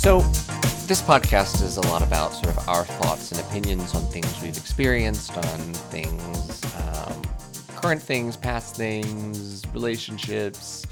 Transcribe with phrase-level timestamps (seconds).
[0.00, 0.20] So,
[0.86, 4.56] this podcast is a lot about sort of our thoughts and opinions on things we've
[4.56, 6.59] experienced, on things,
[7.82, 10.86] current things, past things, relationships,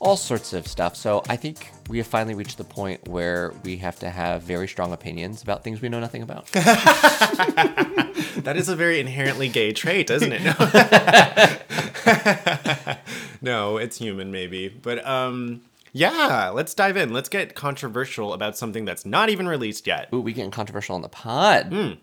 [0.00, 0.96] all sorts of stuff.
[0.96, 4.68] So, I think we have finally reached the point where we have to have very
[4.68, 6.48] strong opinions about things we know nothing about.
[8.36, 10.42] That is a very inherently gay trait, isn't it?
[13.42, 14.68] No, no it's human, maybe.
[14.68, 15.62] But um,
[15.92, 17.12] yeah, let's dive in.
[17.12, 20.08] Let's get controversial about something that's not even released yet.
[20.12, 21.98] Ooh, we getting controversial on the pod.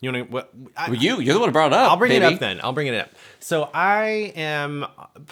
[0.00, 0.22] You to?
[0.22, 0.52] What?
[0.76, 1.90] I, Well, you, you're the one who brought it up.
[1.90, 2.60] I'll bring it up then.
[2.62, 3.10] I'll bring it up.
[3.40, 4.86] So I am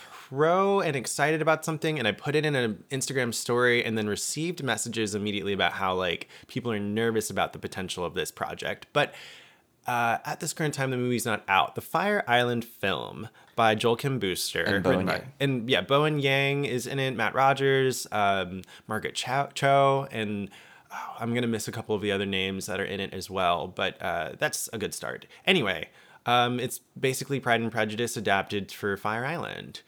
[0.04, 4.06] pro and excited about something, and I put it in an Instagram story, and then
[4.08, 8.86] received messages immediately about how like people are nervous about the potential of this project.
[8.92, 9.14] But
[9.86, 11.74] uh, at this current time, the movie's not out.
[11.74, 15.32] The Fire Island film by Joel Kim Booster And Bowen Yang.
[15.40, 17.14] and yeah, Bowen Yang is in it.
[17.14, 20.48] Matt Rogers, um, Margaret Cho, Cho and
[20.94, 23.28] oh, I'm gonna miss a couple of the other names that are in it as
[23.28, 23.66] well.
[23.66, 25.26] But uh, that's a good start.
[25.46, 25.88] Anyway,
[26.26, 29.80] um, it's basically Pride and Prejudice adapted for Fire Island.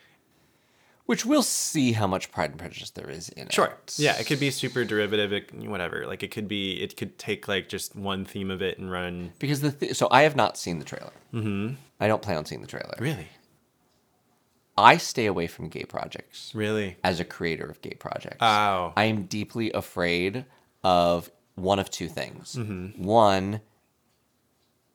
[1.07, 3.67] Which we'll see how much Pride and Prejudice there is in Sure.
[3.67, 3.93] it.
[3.95, 4.05] Sure.
[4.07, 6.05] Yeah, it could be super derivative, it, whatever.
[6.05, 9.33] Like it could be, it could take like just one theme of it and run.
[9.39, 11.12] Because the th- so I have not seen the trailer.
[11.33, 11.75] Mm-hmm.
[12.01, 12.97] I don't plan on seeing the trailer.
[12.99, 13.29] Really,
[14.77, 16.97] I stay away from gay projects really.
[17.05, 18.39] as a creator of gay projects.
[18.41, 18.93] Oh.
[18.97, 20.45] I am deeply afraid
[20.87, 22.55] of one of two things.
[22.56, 23.03] Mm-hmm.
[23.03, 23.61] One,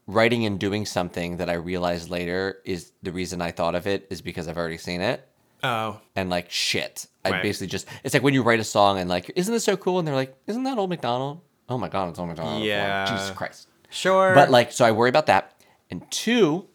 [0.08, 4.08] writing and doing something that I realize later is the reason I thought of it
[4.09, 5.28] is because I've already seen it.
[5.64, 7.44] Oh, And like shit, I Right.
[7.44, 10.00] basically just it's like when you write a song and like, isn't this so cool?
[10.00, 11.42] And they're like, isn't that old McDonald?
[11.70, 12.64] Oh my god, it's old McDonald.
[12.64, 13.05] Yeah.
[13.11, 13.67] Jesus Christ.
[13.89, 14.33] sure.
[14.33, 15.54] But like, so I worry about that.
[15.92, 16.67] And two,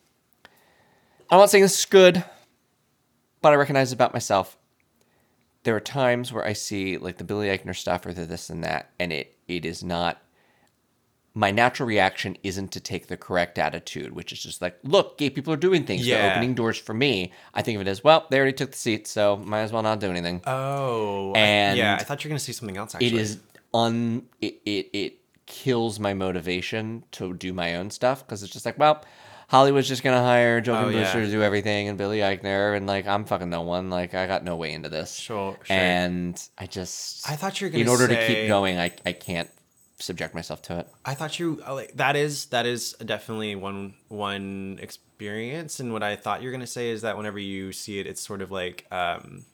[1.31, 2.23] I'm not saying this is good,
[3.43, 4.57] but I recognize it about myself.
[5.67, 8.63] There are times where I see like the Billy Eichner stuff or the this and
[8.63, 10.23] that, and it it is not.
[11.35, 15.29] My natural reaction isn't to take the correct attitude, which is just like, look, gay
[15.29, 16.07] people are doing things.
[16.07, 17.31] They're opening doors for me.
[17.53, 19.83] I think of it as, well, they already took the seat, so might as well
[19.83, 20.41] not do anything.
[20.47, 21.39] oh, I-
[21.77, 22.95] yeah, I thought you were gonna see something else.
[22.95, 23.39] Actually, it is
[23.75, 28.65] un it, it it kills my motivation to do my own stuff because it's just
[28.65, 29.05] like well
[29.49, 31.13] hollywood's just gonna hire joe Oh, yeah.
[31.13, 34.45] to do everything and billy eichner and like i'm fucking no one like i got
[34.45, 35.77] no way into this Sure, sure.
[35.77, 38.91] and i just I thought you were in gonna in order to keep going i,
[39.05, 39.51] I can't
[39.99, 43.95] subject myself to it I thought you uh, like that is that is definitely one
[44.09, 47.99] one experience, and what I thought you were gonna say is that whenever you see
[47.99, 49.47] it, it's sort of like um,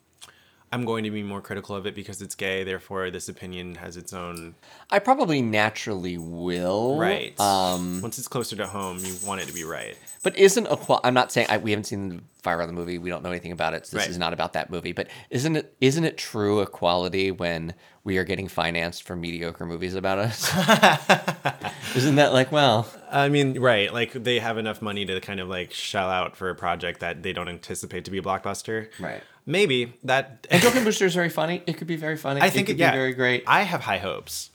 [0.73, 2.65] I'm going to be more critical of it because it's gay.
[2.65, 4.55] Therefore, this opinion has its own
[4.91, 7.39] i probably naturally will right.
[7.39, 9.97] um Once it's closer to home, you want it to be right.
[10.23, 11.01] But isn't equal?
[11.05, 12.99] I'm not saying I, we haven't seen the Fire the movie.
[12.99, 13.87] We don't know anything about it.
[13.87, 14.11] So this Right.
[14.11, 14.91] is not about that movie.
[14.93, 19.95] But isn't it isn't it true equality when we are getting financed for mediocre movies
[19.95, 20.51] about us?
[21.97, 22.89] isn't that like well?
[23.13, 23.93] I mean, right?
[23.93, 27.23] Like they have enough money to kind of like shell out for a project that
[27.23, 28.89] they don't anticipate to be a blockbuster.
[28.99, 29.23] Right.
[29.47, 30.47] Maybe that.
[30.51, 31.63] And Booster is very funny.
[31.67, 32.41] It could be very funny.
[32.41, 33.45] I think it it, could yeah, be very great.
[33.47, 34.51] I have high hopes.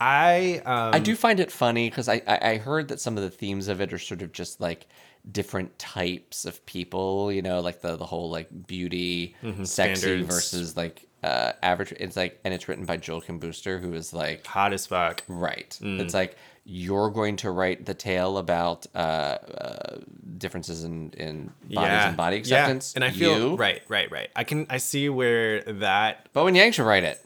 [0.00, 3.22] I um, I do find it funny because I, I I heard that some of
[3.22, 4.86] the themes of it are sort of just like
[5.30, 7.30] different types of people.
[7.32, 9.64] You know, like the the whole like beauty, sexy Mm-hmm.
[9.64, 10.26] standards.
[10.26, 11.92] versus like uh average.
[11.92, 15.22] It's like and it's written by Joel Kim Booster, who is like hot as fuck.
[15.28, 15.78] right.
[15.80, 16.00] Mm.
[16.00, 19.98] It's like you're going to write the tale about uh, uh
[20.38, 22.94] differences in in bodies and body acceptance.
[22.94, 24.28] And I feel you, right, right, right.
[24.34, 26.32] I can I see where that.
[26.32, 27.20] Bowen Yang should write it.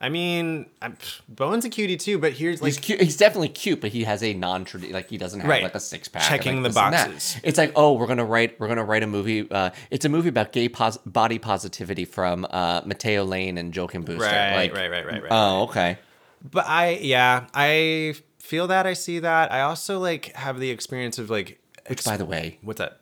[0.00, 0.96] I mean, I'm,
[1.28, 3.00] Bowen's a cutie too, but here's like He's cute.
[3.00, 4.92] He's definitely cute, but he has a non-traditional.
[4.98, 5.62] Like he doesn't have Right.
[5.62, 6.28] like a six pack.
[6.28, 7.10] Checking like, the this and that.
[7.10, 7.40] boxes.
[7.44, 8.58] It's like, oh, we're gonna write.
[8.58, 9.48] We're gonna write a movie.
[9.48, 13.86] Uh, it's a movie about gay pos- body positivity from uh, Mateo Lane and Joel
[13.86, 14.24] Kim Booster.
[14.24, 15.98] Right, like, right, right, right, right, Oh, okay.
[16.42, 19.52] But I yeah, I feel that I see that.
[19.52, 23.00] I also like have the experience of like Which, by the way, what's that?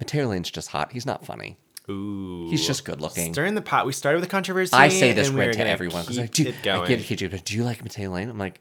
[0.00, 0.92] Mateo Lane's just hot.
[0.92, 1.58] He's not funny.
[1.90, 2.48] Ooh.
[2.50, 3.32] He's just good looking.
[3.32, 3.86] Stirring the pot.
[3.86, 4.74] We started with the controversy.
[4.74, 6.52] I say this right to everyone because I do.
[6.62, 6.82] going.
[6.82, 8.28] I get it, but do you like Mateo Lane?
[8.28, 8.60] I'm like,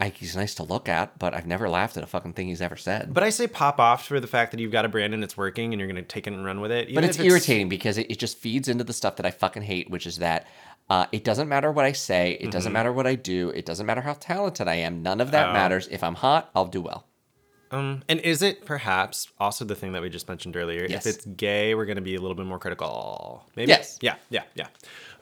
[0.00, 2.62] I, he's nice to look at, but I've never laughed at a fucking thing he's
[2.62, 3.12] ever said.
[3.12, 5.36] But I say pop off for the fact that you've got a brand and it's
[5.36, 6.94] working and you're gonna take it and run with it.
[6.94, 9.62] but it's if irritating because it, it just feeds into the stuff that I fucking
[9.62, 10.46] hate, which is that
[10.90, 12.50] uh, it doesn't matter what I say, it Mm-hmm.
[12.50, 15.02] doesn't matter what I do, it doesn't matter how talented I am.
[15.02, 15.52] None of that Oh.
[15.52, 15.88] matters.
[15.90, 17.04] If I'm hot, I'll do well.
[17.70, 20.86] Um, and is it perhaps also the thing that we just mentioned earlier?
[20.88, 21.04] Yes.
[21.04, 23.44] If it's gay, we're going to be a little bit more critical.
[23.56, 23.68] Maybe.
[23.68, 23.98] Yes.
[24.00, 24.14] Yeah.
[24.30, 24.44] Yeah.
[24.54, 24.68] Yeah.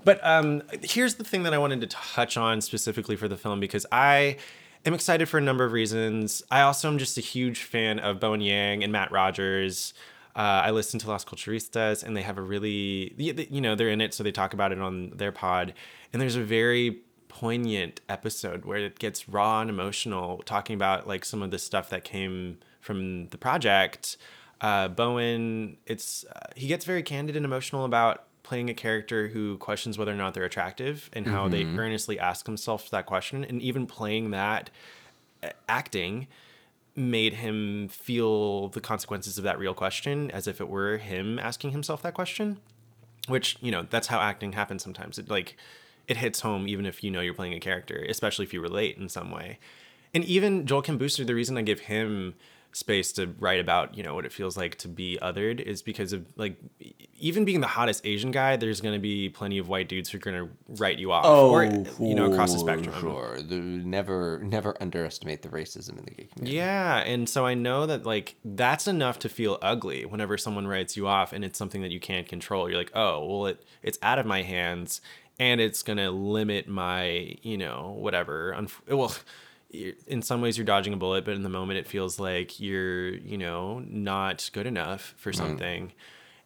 [0.04, 3.58] But um, here's the thing that I wanted to touch on specifically for the film
[3.58, 4.36] because I
[4.84, 6.44] am excited for a number of reasons.
[6.48, 9.92] I also am just a huge fan of Bowen Yang and Matt Rogers.
[10.36, 14.02] Uh, I listen to Las Culturistas, and they have a really, you know, they're in
[14.02, 15.72] it, so they talk about it on their pod.
[16.12, 16.98] And there's a very
[17.28, 21.88] poignant episode where it gets raw and emotional, talking about like some of the stuff
[21.88, 24.18] that came from the project.
[24.60, 29.56] Uh, Bowen, it's uh, he gets very candid and emotional about playing a character who
[29.58, 33.60] questions whether or not they're attractive and how they earnestly ask themselves that question, and
[33.62, 34.70] even playing that
[35.42, 36.26] uh, acting
[36.96, 41.70] made him feel the consequences of that real question as if it were him asking
[41.72, 42.58] himself that question
[43.26, 45.18] which you know that's how acting happens sometimes.
[45.18, 45.56] It like
[46.08, 48.96] it hits home even if you know you're playing a character especially if you relate
[48.96, 49.58] in some way.
[50.14, 52.34] And even joel kim booster the reason i give him
[52.76, 56.12] space to write about you know what it feels like to be othered is because
[56.12, 56.56] of like
[57.18, 60.18] even being the hottest asian guy there's going to be plenty of white dudes who
[60.18, 60.50] are going to
[60.80, 63.38] write you off or oh, you know across the spectrum Sure.
[63.48, 66.56] Never, never underestimate the racism in the gay community.
[66.56, 70.96] Yeah, and so I know that like that's enough to feel ugly whenever someone writes
[70.96, 72.68] you off and it's something that you can't control.
[72.68, 75.00] You're like, "Oh, well it it's out of my hands
[75.38, 79.14] and it's going to limit my, you know, whatever." Unf- well,
[80.06, 83.08] in some ways you're dodging a bullet, but in the moment it feels like you're,
[83.14, 85.92] you know, not good enough for something.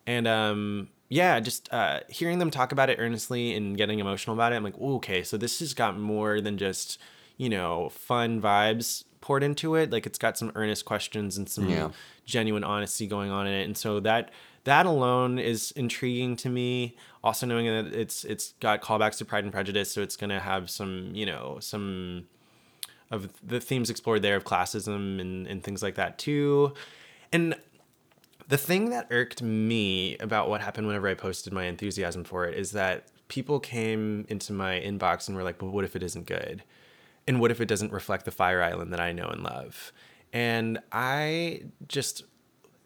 [0.06, 4.52] And um yeah, just uh, hearing them talk about it earnestly and getting emotional about
[4.52, 7.00] it, I'm like, okay, so this has got more than just,
[7.36, 9.90] you know, fun vibes poured into it.
[9.90, 11.90] Like it's got some earnest questions and some Yeah.
[12.26, 13.64] genuine honesty going on in it.
[13.64, 14.30] And so that
[14.64, 16.96] that alone is intriguing to me.
[17.24, 20.70] Also knowing that it's it's got callbacks to Pride and Prejudice, so it's gonna have
[20.70, 22.28] some, you know, some
[23.10, 26.74] of the themes explored there of classism and, and things like that too.
[27.32, 27.54] And
[28.48, 32.56] the thing that irked me about what happened whenever I posted my enthusiasm for it
[32.56, 36.26] is that people came into my inbox and were like, but what if it isn't
[36.26, 36.62] good?
[37.28, 39.92] And what if it doesn't reflect the Fire Island that I know and love?
[40.32, 42.24] And I just,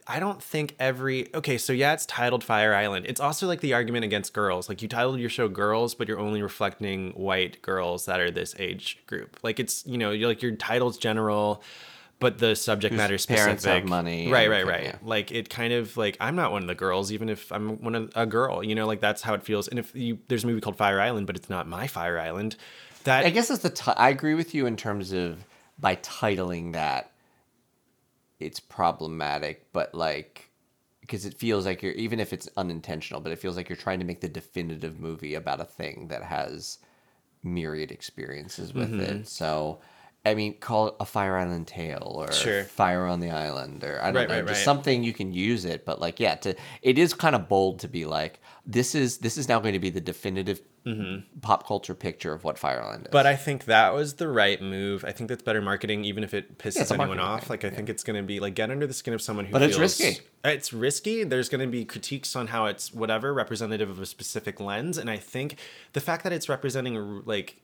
[0.07, 3.07] I don't think every, okay, so yeah, it's titled Fire Island.
[3.09, 4.69] It's also like the argument against girls.
[4.69, 8.55] Like you titled your show Girls, but you're only reflecting white girls that are this
[8.59, 9.39] age group.
[9.43, 11.63] Like it's, you know, you're like your title's general,
[12.21, 13.45] but the subject matter specific.
[13.45, 14.85] parents have money Right, right, right.
[14.85, 14.97] yeah.
[15.03, 17.95] Like it kind of like I'm not one of the girls, even if I'm one
[17.95, 18.63] of a girl.
[18.63, 19.69] You know, like that's how it feels.
[19.69, 22.57] And if you there's a movie called Fire Island, but it's not my Fire Island.
[23.05, 23.71] That I guess that's the.
[23.71, 25.45] T- I agree with you in terms of
[25.79, 27.11] by titling that,
[28.41, 30.51] it's problematic, but like
[31.01, 34.01] because it feels like you're even if it's unintentional, but it feels like you're trying
[34.01, 36.79] to make the definitive movie about a thing that has
[37.43, 39.01] myriad experiences with Mm-hmm.
[39.01, 39.27] it.
[39.29, 39.81] So.
[40.27, 42.65] I mean, call it a Fire Island Tale or Sure.
[42.65, 44.65] Fire on the Island or I don't Right, know, right, just right.
[44.65, 45.85] something you can use it.
[45.85, 49.37] But like, yeah, to it is kind of bold to be like, this is this
[49.37, 50.61] is now going to be the definitive
[51.41, 53.07] pop culture picture of what Fire Island is.
[53.07, 53.13] Mm-hmm.
[53.13, 55.05] But I think that was the right move.
[55.05, 57.43] I think that's better marketing, even if it pisses it's a anyone off.
[57.43, 59.47] thing, Like I think it's going to be like get under the skin of someone
[59.47, 59.53] who.
[59.53, 60.21] But it's feels- risky.
[60.45, 61.25] It's risky.
[61.25, 65.09] There's going to be critiques on how it's whatever representative of a specific lens, and
[65.11, 65.57] I think
[65.95, 67.57] the fact that it's representing like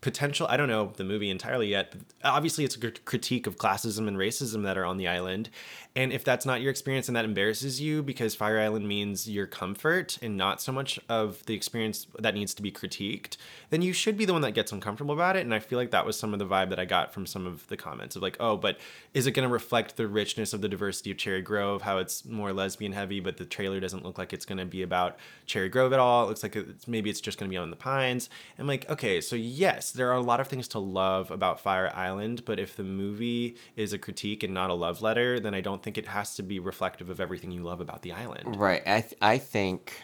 [0.00, 0.46] potential.
[0.48, 1.94] I don't know the movie entirely yet.
[2.22, 5.50] Obviously, it's a critique of classism and racism that are on the island,
[5.98, 9.48] and if that's not your experience and that embarrasses you because Fire Island means your
[9.48, 13.36] comfort and not so much of the experience that needs to be critiqued,
[13.70, 15.40] then you should be the one that gets uncomfortable about it.
[15.40, 17.48] And I feel like that was some of the vibe that I got from some
[17.48, 18.78] of the comments of like, oh, but
[19.12, 21.82] is it going to reflect the richness of the diversity of Cherry Grove?
[21.82, 24.82] How it's more lesbian heavy, but the trailer doesn't look like it's going to be
[24.82, 26.22] about Cherry Grove at all.
[26.22, 28.30] It looks like it's, maybe it's just going to be on the Pines.
[28.56, 31.90] I'm like, okay, so yes, there are a lot of things to love about Fire
[31.92, 35.60] Island, but if the movie is a critique and not a love letter, then I
[35.60, 38.56] don't think it has to be reflective of everything you love about the island.
[38.56, 38.82] Right.
[38.86, 39.94] I th- I think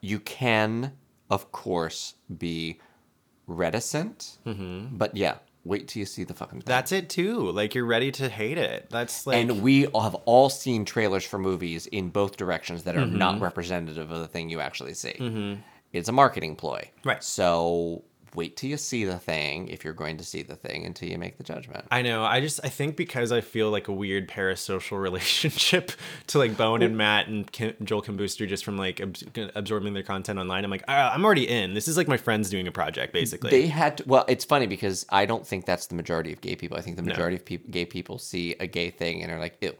[0.00, 0.92] you can,
[1.30, 2.80] of course, be
[3.46, 6.60] reticent, but yeah, wait till you see the fucking.
[6.60, 6.64] Thing.
[6.66, 7.50] That's it too.
[7.50, 8.88] Like you're ready to hate it.
[8.90, 12.96] That's like and we all have all seen trailers for movies in both directions that
[12.96, 13.18] are Mm-hmm.
[13.18, 15.58] not representative of the thing you actually see.
[15.92, 16.90] It's a marketing ploy.
[17.04, 17.22] Right.
[17.22, 18.04] So
[18.36, 21.18] wait till you see the thing if you're going to see the thing until you
[21.18, 21.86] make the judgment.
[21.90, 22.22] I know.
[22.22, 25.90] I just I think because I feel like a weird parasocial relationship
[26.28, 29.24] to like Bowen and Matt and Kim, Joel Kim Booster just from like abs-
[29.56, 30.64] absorbing their content online.
[30.64, 31.74] I'm like "Ah, I'm already in.
[31.74, 33.50] This is like my friends doing a project basically.
[33.50, 36.54] They had to, well, it's funny because I don't think that's the majority of gay
[36.54, 36.76] people.
[36.76, 39.56] I think the majority of peop gay people see a gay thing and are like,
[39.62, 39.74] ew.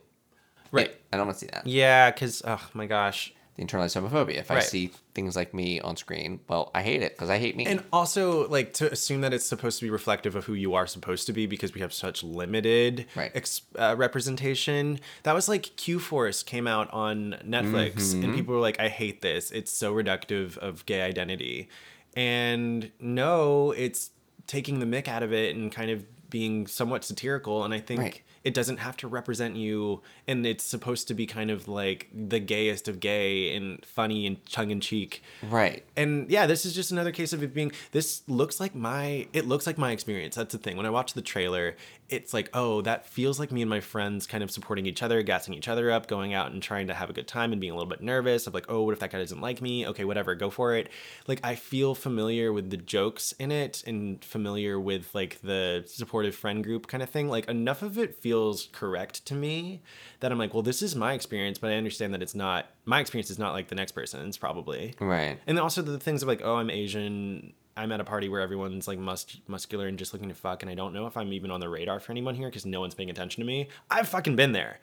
[0.71, 0.87] Right.
[0.89, 1.65] Ew, I don't want to see that.
[1.67, 4.35] yeah, because oh my gosh, the internalized homophobia.
[4.37, 4.63] If I Right.
[4.63, 7.65] see things like me on screen, well, I hate it because I hate me.
[7.65, 10.85] And also, like to assume that it's supposed to be reflective of who you are
[10.87, 13.31] supposed to be because we have such limited Right.
[13.33, 14.99] ex- uh, representation.
[15.23, 18.23] That was like Q Force came out on Netflix, Mm-hmm.
[18.23, 19.49] and people were like, "I hate this.
[19.51, 21.67] It's so reductive of gay identity."
[22.15, 24.11] And no, it's
[24.47, 27.63] taking the mick out of it and kind of being somewhat satirical.
[27.63, 28.21] And I think Right.
[28.47, 32.39] It doesn't have to represent you, and it's supposed to be kind of like the
[32.39, 35.83] gayest of gay and funny and tongue in cheek right.
[35.97, 39.45] and yeah this is just another case of it being this looks like my it
[39.45, 40.35] looks like my experience.
[40.35, 40.77] That's the thing.
[40.77, 41.75] When i watch the trailer
[42.09, 45.21] it's like oh that feels like me and my friends kind of supporting each other
[45.21, 47.71] gassing each other up going out and trying to have a good time and being
[47.71, 50.05] a little bit nervous of like oh what if that guy doesn't like me okay
[50.05, 50.89] whatever go for it
[51.27, 56.35] like i feel familiar with the jokes in it and familiar with like the supportive
[56.35, 59.81] friend group kind of thing like enough of it feels correct to me
[60.21, 63.01] that i'm like well this is my experience but i understand that it's not my
[63.01, 65.39] experience is not like the next person's probably Right.
[65.45, 67.53] and also the things of like, oh, I'm Asian.
[67.77, 70.69] I'm at a party where everyone's like mus- muscular and just looking to fuck, and
[70.71, 72.95] I don't know if I'm even on the radar for anyone here because no one's
[72.95, 73.69] paying attention to me.
[73.91, 74.79] I've fucking been there,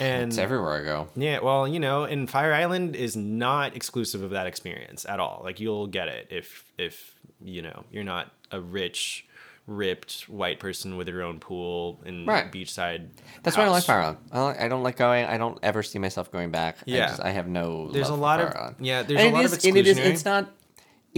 [0.00, 1.08] and It's everywhere I go.
[1.14, 5.42] yeah, well, you know, and Fire Island is not exclusive of that experience at all.
[5.44, 9.26] Like you'll get it if if you know you're not a rich,
[9.66, 12.50] ripped white person with your own pool and Right.
[12.50, 13.08] beachside.
[13.42, 13.84] That's why I don't like.
[13.84, 14.18] Fire Island.
[14.32, 15.26] I don't, I don't like going.
[15.26, 16.76] I don't ever see myself going back.
[16.78, 17.08] I, Yeah.
[17.08, 17.90] just, I have no.
[17.92, 18.76] There's a lot of- Island.
[18.80, 19.98] yeah, there's And a lot it of is- and it is.
[19.98, 20.48] It's not.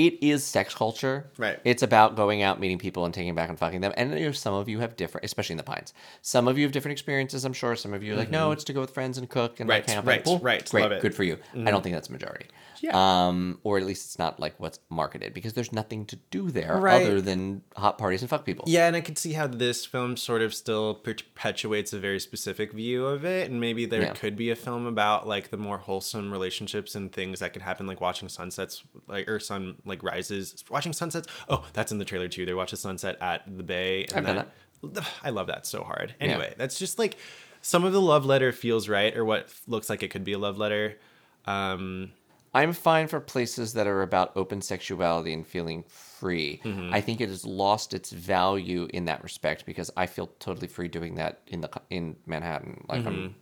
[0.07, 1.30] It is sex culture.
[1.37, 1.59] Right.
[1.64, 3.92] It's about going out, meeting people, and taking back and fucking them.
[3.97, 5.92] And some of you have different, especially in the pines.
[6.23, 7.45] Some of you have different experiences.
[7.45, 7.76] I'm sure.
[7.76, 9.87] Some of you are like, no, it's to go with friends and cook and like
[9.87, 9.90] Mm-hmm.
[9.90, 10.07] Right, hang out.
[10.07, 10.38] right, Cool.
[10.38, 10.71] right.
[10.71, 10.83] Great.
[10.83, 10.95] Love it.
[10.97, 11.02] Mm-hmm.
[11.02, 11.38] Good for you.
[11.66, 12.47] I don't think that's a majority.
[12.83, 12.92] Yeah.
[12.95, 16.78] Um, or at least it's not like what's marketed because there's nothing to do there
[16.78, 17.02] Right.
[17.02, 18.64] other than hot parties and fuck people.
[18.69, 22.73] Yeah, and I could see how this film sort of still perpetuates a very specific
[22.73, 24.12] view of it, and maybe there Yeah.
[24.14, 27.87] could be a film about like the more wholesome relationships and things that could happen,
[27.87, 31.28] like watching sunsets, like or sun like rises, watching sunsets.
[31.49, 32.47] Oh, that's in the trailer too.
[32.47, 34.06] They watch the sunset at the bay.
[34.14, 34.47] And done
[34.82, 36.14] that, I love that so hard.
[36.20, 37.16] Anyway, that's just like
[37.61, 40.38] some of the love letter feels right, or what looks like it could be a
[40.38, 40.97] love letter.
[41.44, 42.12] Um,
[42.52, 46.61] I'm fine for places that are about open sexuality and feeling free.
[46.64, 46.92] Mm-hmm.
[46.92, 50.88] I think it has lost its value in that respect because I feel totally free
[50.88, 52.85] doing that in the in Manhattan.
[52.88, 53.09] Like Mm-hmm.
[53.09, 53.35] I'm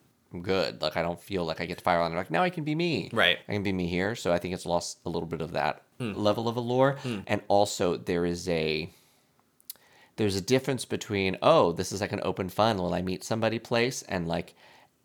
[0.42, 0.80] good.
[0.82, 2.14] Like I don't feel like I get to fire on.
[2.14, 3.10] Like now I can be me.
[3.12, 3.38] Right.
[3.48, 4.14] I can be me here.
[4.14, 6.12] So I think it's lost a little bit of that Hmm.
[6.14, 6.96] level of allure.
[7.26, 8.88] And also there is a
[10.16, 13.58] there's a difference between oh this is like an open fun will I meet somebody
[13.58, 14.54] place and like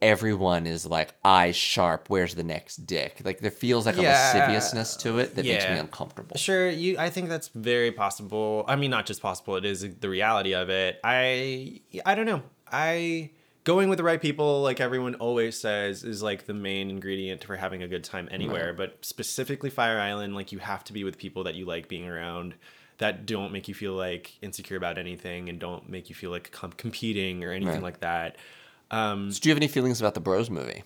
[0.01, 4.96] everyone is like eyes sharp where's the next dick like there feels like a lasciviousness
[4.98, 6.98] to it that makes me uncomfortable Sure, you.
[7.00, 8.65] I think that's very possible.
[8.68, 11.00] I mean, not just possible; it is the reality of it.
[11.03, 12.42] I, I don't know.
[12.72, 13.30] I
[13.63, 17.55] going with the right people, like everyone always says, is like the main ingredient for
[17.55, 18.74] having a good time anywhere.
[18.74, 22.08] But specifically, Fire Island, like you have to be with people that you like being
[22.08, 22.55] around,
[22.98, 26.51] that don't make you feel like insecure about anything, and don't make you feel like
[26.51, 27.84] com- competing or anything Right.
[27.84, 28.38] like that.
[28.91, 30.84] Um, so do you have any feelings about the bros movie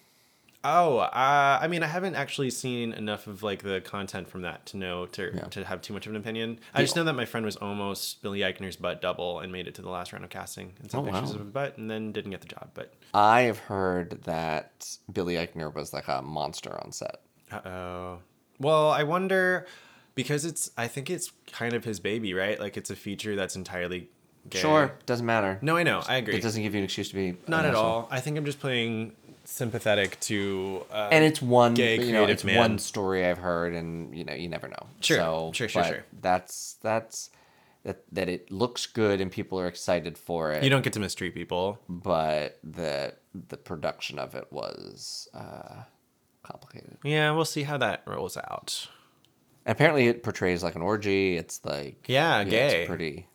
[0.70, 4.66] Oh, uh, I mean, I haven't actually seen enough of like the content from that
[4.68, 5.44] to know to Yeah.
[5.46, 6.60] to have too much of an opinion.
[6.74, 9.76] I just know that my friend was almost Billy Eichner's butt double and made it
[9.76, 11.36] to the last round of casting and sent Oh, pictures wow.
[11.36, 12.72] of his butt and then didn't get the job.
[12.74, 18.20] But i have heard that billy eichner was like a monster on set uh oh.
[18.60, 19.68] Well, I wonder
[20.16, 20.72] because it's.
[20.76, 22.60] I think it's kind of his baby, right?
[22.60, 24.10] Like it's a feature that's entirely
[24.50, 24.60] gay.
[24.60, 26.02] sure doesn't matter No, I know.
[26.08, 26.36] I agree.
[26.36, 28.08] it doesn't give you an excuse to be Not at all.
[28.12, 29.16] I think I'm just playing
[29.50, 30.86] sympathetic to.
[30.92, 32.58] Uh, and it's one gay you know creative it's man.
[32.58, 35.88] one story i've heard and you know you never know Sure, so, sure, sure, but
[35.88, 36.06] sure.
[36.22, 37.30] that's that's
[37.84, 41.00] that that it looks good and people are excited for it you don't get to
[41.00, 41.80] mistreat people.
[41.88, 43.14] but the
[43.48, 45.84] the production of it was uh
[46.44, 48.88] complicated Yeah, we'll see how that rolls out.
[49.66, 52.82] apparently it portrays like an orgy it's like Yeah, gay.
[52.82, 53.28] it's pretty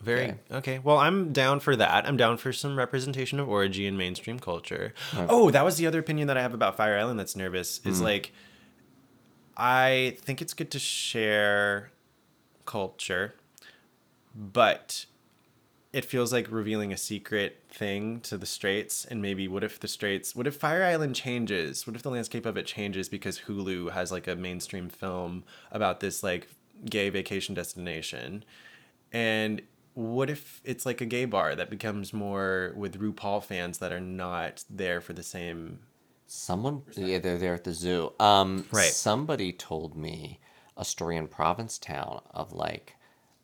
[0.00, 0.38] Very Okay.
[0.52, 0.78] okay.
[0.78, 2.06] Well, I'm down for that.
[2.06, 4.94] I'm down for some representation of orgy in mainstream culture.
[5.14, 7.80] Oh, that was the other opinion that I have about Fire Island that's nervous.
[7.84, 8.04] Is hmm.
[8.04, 8.32] like
[9.56, 11.90] I think it's good to share
[12.64, 13.34] culture,
[14.34, 15.04] but
[15.92, 19.88] it feels like revealing a secret thing to the straights and maybe what if the
[19.88, 23.90] straights what if fire island changes what if the landscape of it changes because hulu
[23.90, 26.48] has like a mainstream film about this like
[26.88, 28.44] gay vacation destination
[29.12, 29.62] and
[30.00, 34.00] what if it's like a gay bar that becomes more with RuPaul fans that are
[34.00, 35.80] not there for the same
[36.26, 38.84] someone yeah they're there at the zoo um Right.
[38.92, 40.40] somebody told me
[40.76, 42.94] a story in provincetown of like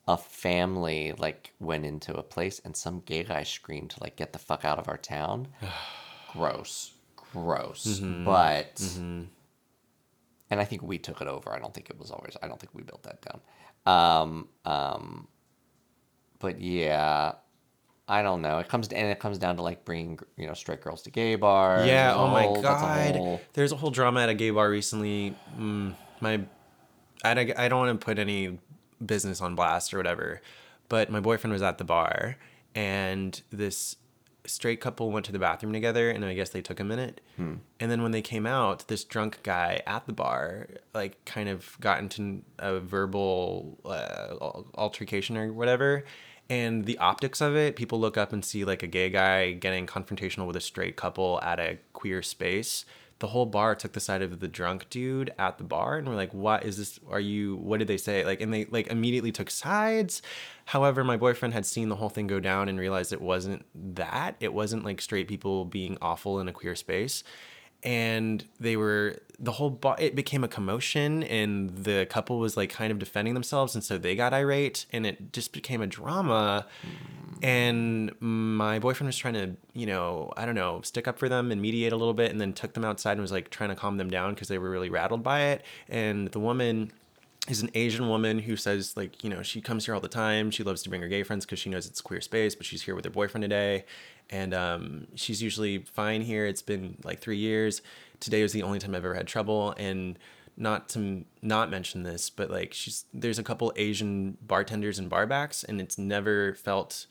[0.09, 4.33] a family like went into a place and some gay guy screamed to like get
[4.33, 5.49] the fuck out of our town
[6.33, 6.93] gross
[7.33, 8.25] gross Mm-hmm.
[8.25, 8.81] but
[10.49, 11.53] and I think we took it over.
[11.53, 12.37] I don't think it was always.
[12.41, 13.41] I don't think we built that down.
[13.85, 15.27] Um, um,
[16.39, 17.33] but yeah,
[18.09, 18.59] I don't know.
[18.59, 21.35] It comes and it comes down to like bringing you know straight girls to gay
[21.37, 21.87] bars.
[21.87, 22.15] Yeah.
[22.15, 23.17] Oh my god.
[23.17, 25.35] whole- There's a whole drama at a gay bar recently.
[25.59, 26.41] Mm, my,
[27.25, 28.59] I, I don't want to put any
[29.05, 30.41] business on blast or whatever,
[30.89, 32.37] but my boyfriend was at the bar,
[32.75, 33.97] and this
[34.47, 37.21] straight couple went to the bathroom together, and I guess they took a minute,
[37.81, 41.77] and then when they came out, this drunk guy at the bar like kind of
[41.81, 46.05] got into a verbal uh, altercation or whatever.
[46.49, 49.85] And the optics of it, people look up and see like a gay guy getting
[49.87, 52.85] confrontational with a straight couple at a queer space.
[53.19, 56.15] The whole bar took the side of the drunk dude at the bar and we're
[56.15, 57.01] like, what is this?
[57.09, 58.25] Are you, what did they say?
[58.25, 60.21] Like, and they like immediately took sides.
[60.67, 64.37] However, my boyfriend had seen the whole thing go down and realized it wasn't that.
[64.41, 67.25] It wasn't like straight people being awful in a queer space
[67.87, 72.69] and they were the whole bar it became a commotion and the couple was like
[72.69, 76.67] kind of defending themselves and so they got irate and it just became a drama.
[77.43, 81.53] And my boyfriend was trying to you know i don't know stick up for them
[81.53, 83.77] and mediate a little bit and then took them outside and was like trying to
[83.77, 85.63] calm them down because they were really rattled by it.
[85.89, 86.93] And the woman
[87.49, 90.51] is an Asian woman who says like you know she comes here all the time.
[90.51, 92.83] She loves to bring her gay friends because she knows it's queer space, but she's
[92.83, 93.85] here with her boyfriend today,
[94.31, 96.47] and um, she's usually fine here.
[96.47, 97.83] It's been like three years.
[98.21, 100.19] Today was the only time I've ever had trouble, and
[100.57, 105.65] not to not mention this, but like she's there's a couple Asian bartenders and barbacks,
[105.65, 107.07] and it's never felt.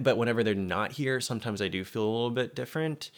[0.00, 3.10] But whenever they're not here, sometimes I do feel a little bit different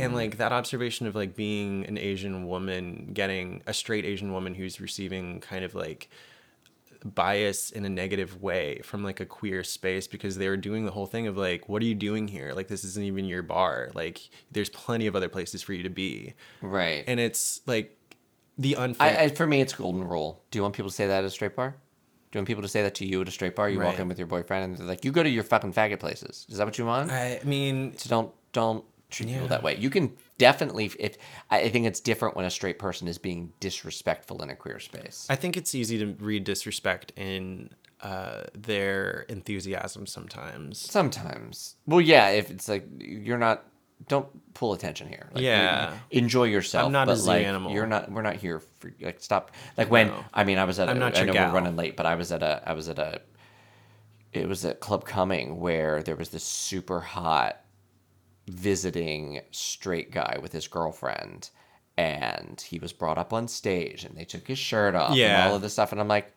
[0.00, 4.54] and like that observation of like being an asian woman getting a straight asian woman
[4.54, 6.08] who's receiving kind of like
[7.04, 10.90] bias in a negative way from like a queer space because they were doing the
[10.90, 13.90] whole thing of like what are you doing here like this isn't even your bar
[13.94, 17.04] like there's plenty of other places for you to be right.
[17.06, 17.98] and it's like
[18.58, 20.42] the unfair I, I, for me, it's golden rule.
[20.50, 21.70] Do you want people to say that at a straight bar?
[21.70, 23.70] Do you want people to say that to you at a straight bar?
[23.70, 26.00] You walk in with your boyfriend and they're like, "You go to your fucking faggot
[26.00, 27.10] places." Is that what you want?
[27.10, 29.76] I mean So don't don't treat people that way.
[29.76, 31.16] You can definitely if
[31.50, 35.26] I think it's different when a straight person is being disrespectful in a queer space.
[35.30, 40.78] I think it's easy to read disrespect in uh, their enthusiasm sometimes.
[40.78, 41.76] Sometimes.
[41.86, 43.64] Well, yeah, if it's like you're not
[44.06, 45.28] don't pull attention here.
[45.32, 45.92] Like, Yeah.
[46.12, 46.86] Enjoy yourself.
[46.86, 47.72] I'm not a but zoo like animal.
[47.72, 50.24] you're not we're not here for like stop like when No.
[50.32, 51.48] I mean I was at a, I'm not I your know gal.
[51.48, 53.20] we're running late, but I was at a I was at a
[54.32, 57.60] it was at Club Cumming where there was this super hot
[58.48, 61.50] visiting straight guy with his girlfriend
[61.96, 65.42] and he was brought up on stage and they took his shirt off Yeah.
[65.42, 66.32] and all of this stuff and I'm like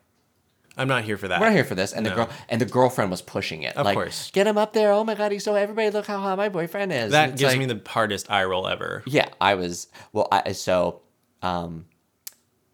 [0.77, 1.39] I'm not here for that.
[1.41, 3.85] we're not here for this and the girl and the girlfriend was pushing it Of
[3.85, 4.31] like course.
[4.31, 6.91] get him up there oh my god he's so everybody look how hot my boyfriend
[6.93, 9.03] is That gives like- me the hardest eye roll ever.
[9.05, 11.01] yeah I was well I so
[11.41, 11.85] um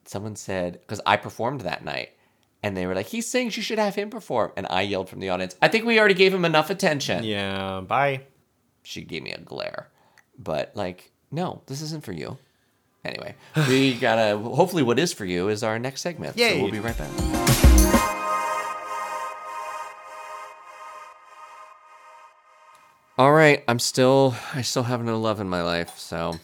[0.06, 2.12] someone said because I performed that night
[2.64, 5.20] and they were like he sings you should have him perform and I yelled from
[5.20, 7.82] the audience I think we already gave him enough attention Yeah.
[7.82, 8.22] Bye.
[8.88, 9.90] She gave me a glare.
[10.40, 12.38] But like, no, this isn't for you.
[13.04, 13.36] Anyway,
[13.68, 14.38] we gotta.
[14.38, 16.38] Hopefully, what is for you is our next segment.
[16.38, 17.12] So we'll be right back.
[23.18, 24.36] All right, I'm still.
[24.54, 26.36] I still have no love in my life, so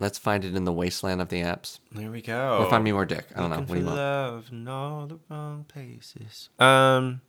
[0.00, 2.58] let's find it in the wasteland of the apps, There we go.
[2.58, 3.26] or find me more dick.
[3.36, 3.56] I don't know.
[3.58, 3.96] Looking What do you for want?
[3.98, 6.48] love in all the wrong places.
[6.58, 7.20] Um,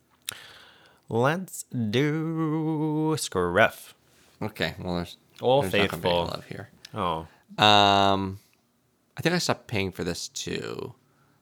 [1.08, 3.94] let's do scruff.
[4.42, 6.24] Okay, well, there's All there's not be faithful.
[6.26, 6.68] love here.
[6.94, 7.26] Oh,
[7.62, 8.38] Um,
[9.16, 10.94] I think I stopped paying for this too,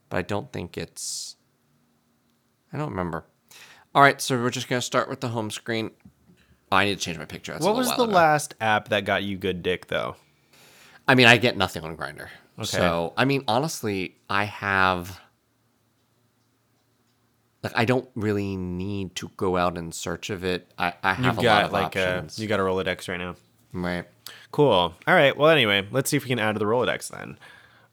[0.08, 1.36] but I don't think it's.
[2.72, 3.24] I don't remember.
[3.94, 5.90] All right, so we're just gonna start with the home screen.
[6.70, 7.52] Oh, I need to change my picture.
[7.52, 8.12] That's what was the ago.
[8.12, 10.16] last app that got you good dick though?
[11.06, 12.28] I mean, I get nothing on Grindr.
[12.58, 12.64] Okay.
[12.66, 15.20] So I mean, honestly, I have.
[17.62, 20.66] Like, I don't really need to go out in search of it.
[20.78, 22.38] I, I have You've a lot of like a options.
[22.38, 23.36] you got a Rolodex right now.
[23.72, 24.04] right.
[24.50, 24.68] Cool.
[24.68, 25.36] All right.
[25.36, 27.38] Well, anyway, let's see if we can add to the Rolodex then.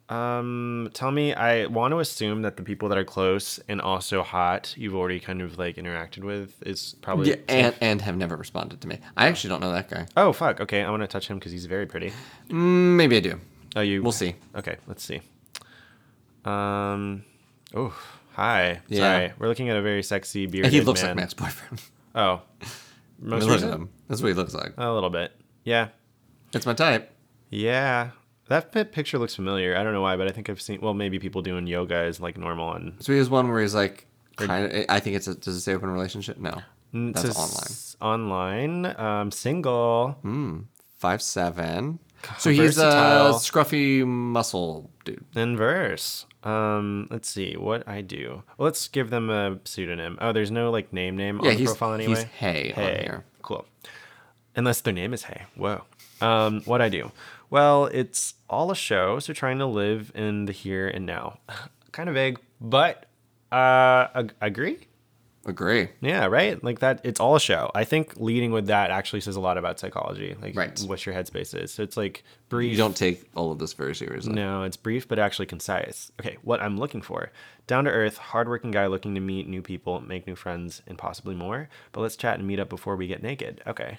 [0.10, 4.23] Um, tell me, I want to assume that the people that are close and also
[4.23, 7.29] hot, you've already kind of like interacted with, is probably.
[7.29, 8.97] Yeah, and and have never responded to me.
[9.15, 10.08] I actually don't know that guy.
[10.17, 10.60] oh fuck.
[10.62, 12.12] Okay, I want to touch him because he's very pretty.
[12.49, 13.39] Mm, maybe I do.
[13.75, 14.01] Oh, you.
[14.01, 14.34] We'll see.
[14.55, 15.21] Okay, let's see.
[16.43, 17.23] Um.
[17.75, 17.95] Oh,
[18.39, 18.82] hi.
[18.88, 18.99] Yeah.
[18.99, 20.67] Sorry, we're looking at a very sexy beard.
[20.67, 21.12] He looks man.
[21.12, 21.82] like my ex-boyfriend.
[22.15, 22.41] Oh,
[23.19, 23.89] most Look at him.
[24.08, 24.73] That's what he looks like.
[24.78, 25.32] A little bit.
[25.63, 25.89] Yeah.
[26.54, 27.12] It's my type.
[27.49, 28.12] Yeah.
[28.47, 29.78] That pi- picture looks familiar.
[29.78, 30.80] I don't know why, but I think I've seen.
[30.82, 32.95] Well, maybe people doing yoga is like normal and.
[33.04, 34.86] So he has one where he's like, kind of.
[34.89, 35.36] I think it's a.
[35.36, 36.38] Does it say open relationship?
[36.39, 36.60] No,
[36.91, 38.86] that's says Online.
[38.99, 40.17] Um, single.
[40.23, 40.67] online.
[40.97, 41.99] Five seven.
[42.38, 45.23] So he's a scruffy muscle dude.
[45.36, 46.25] In verse.
[46.43, 48.43] Um, let's see what I do.
[48.58, 50.17] Well, let's give them a pseudonym.
[50.21, 52.29] Oh, there's no like name name Yeah, on the he's- profile he's anyway.
[52.38, 53.25] Hay on here.
[53.41, 53.65] Cool.
[54.55, 55.43] Unless their name is Hay.
[55.55, 55.84] Whoa.
[56.21, 57.12] Um, what I do?
[57.49, 61.39] Well, it's all a show, so trying to live in the here and now.
[61.91, 63.05] kind of vague, but
[63.51, 64.79] uh, ag- agree.
[65.49, 65.89] Agree.
[65.99, 66.63] Yeah, right.
[66.63, 67.01] Like that.
[67.03, 67.71] It's all a show.
[67.73, 70.35] I think leading with that actually says a lot about psychology.
[70.41, 70.79] Like Right.
[70.81, 71.71] what your headspace is.
[71.73, 72.71] So it's like brief.
[72.71, 74.33] You don't take all of this very seriously.
[74.33, 76.12] No, it's brief but actually concise.
[76.19, 77.31] Okay, what I'm looking for.
[77.67, 81.35] Down to earth, hardworking guy looking to meet new people, make new friends, and possibly
[81.35, 81.67] more.
[81.91, 83.62] But let's chat and meet up before we get naked.
[83.67, 83.97] Okay.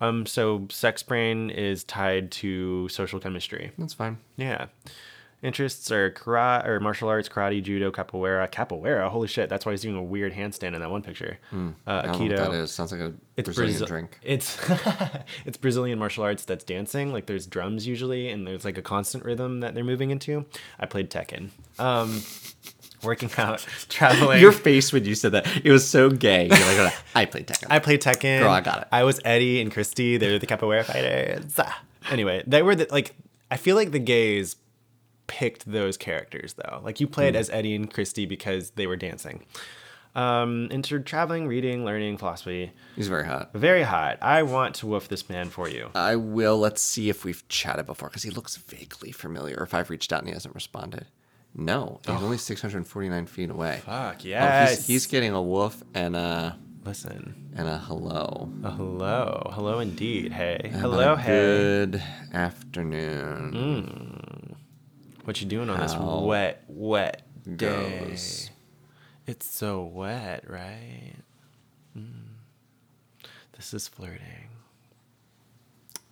[0.00, 3.72] Um, so sex brain is tied to social chemistry.
[3.78, 4.18] That's fine.
[4.36, 4.66] Yeah.
[5.42, 8.50] Interests are karate or martial arts, karate, judo, capoeira.
[8.50, 9.48] Capoeira, holy shit!
[9.50, 11.38] That's why he's doing a weird handstand in that one picture.
[11.52, 11.56] Uh.
[11.86, 12.40] I don't know Aikido.
[12.40, 12.72] what that is.
[12.72, 14.18] Sounds like a It's Brazilian Brazil- drink.
[14.22, 14.58] It's
[15.44, 17.12] it's Brazilian martial arts that's dancing.
[17.12, 20.46] Like there's drums usually, and there's like a constant rhythm that they're moving into.
[20.80, 21.50] I played Tekken.
[21.78, 22.22] Um,
[23.02, 24.40] working out, traveling.
[24.40, 26.44] Your face when you said that, it was so gay.
[26.48, 27.66] You're like, I played Tekken.
[27.68, 28.40] I played Tekken.
[28.40, 28.88] Girl, I got it.
[28.90, 30.16] I was Eddy and Christie.
[30.16, 31.54] They were the capoeira fighters.
[31.58, 31.82] Ah.
[32.10, 33.14] Anyway, they were the, like.
[33.48, 34.56] I feel like the gays
[35.26, 36.80] picked those characters though.
[36.82, 39.44] Like you played as Eddy and Christie because they were dancing.
[40.14, 42.72] Um, into traveling, reading, learning, philosophy.
[42.94, 43.52] He's very hot.
[43.52, 44.16] Very hot.
[44.22, 45.90] I want to woof this man for you.
[45.94, 46.58] I will.
[46.58, 49.62] Let's see if we've chatted before because he looks vaguely familiar.
[49.62, 51.04] If I've reached out and he hasn't responded.
[51.54, 53.80] No, he's only 649 feet away.
[53.84, 54.76] Fuck Oh, yes.
[54.78, 57.50] he's, he's getting a woof and a Listen.
[57.56, 58.50] and a hello.
[58.62, 59.50] A hello.
[59.54, 60.32] Hello indeed.
[60.32, 60.70] Hey.
[60.72, 61.16] How hello.
[61.16, 61.32] Hey.
[61.32, 61.90] Mm.
[61.92, 64.15] Good afternoon.
[65.26, 67.22] What you doing on this How wet, wet
[67.56, 68.04] day?
[68.08, 68.50] goes?
[69.26, 71.14] It's so wet, right?
[71.98, 72.12] Mm.
[73.56, 74.48] This is flirting.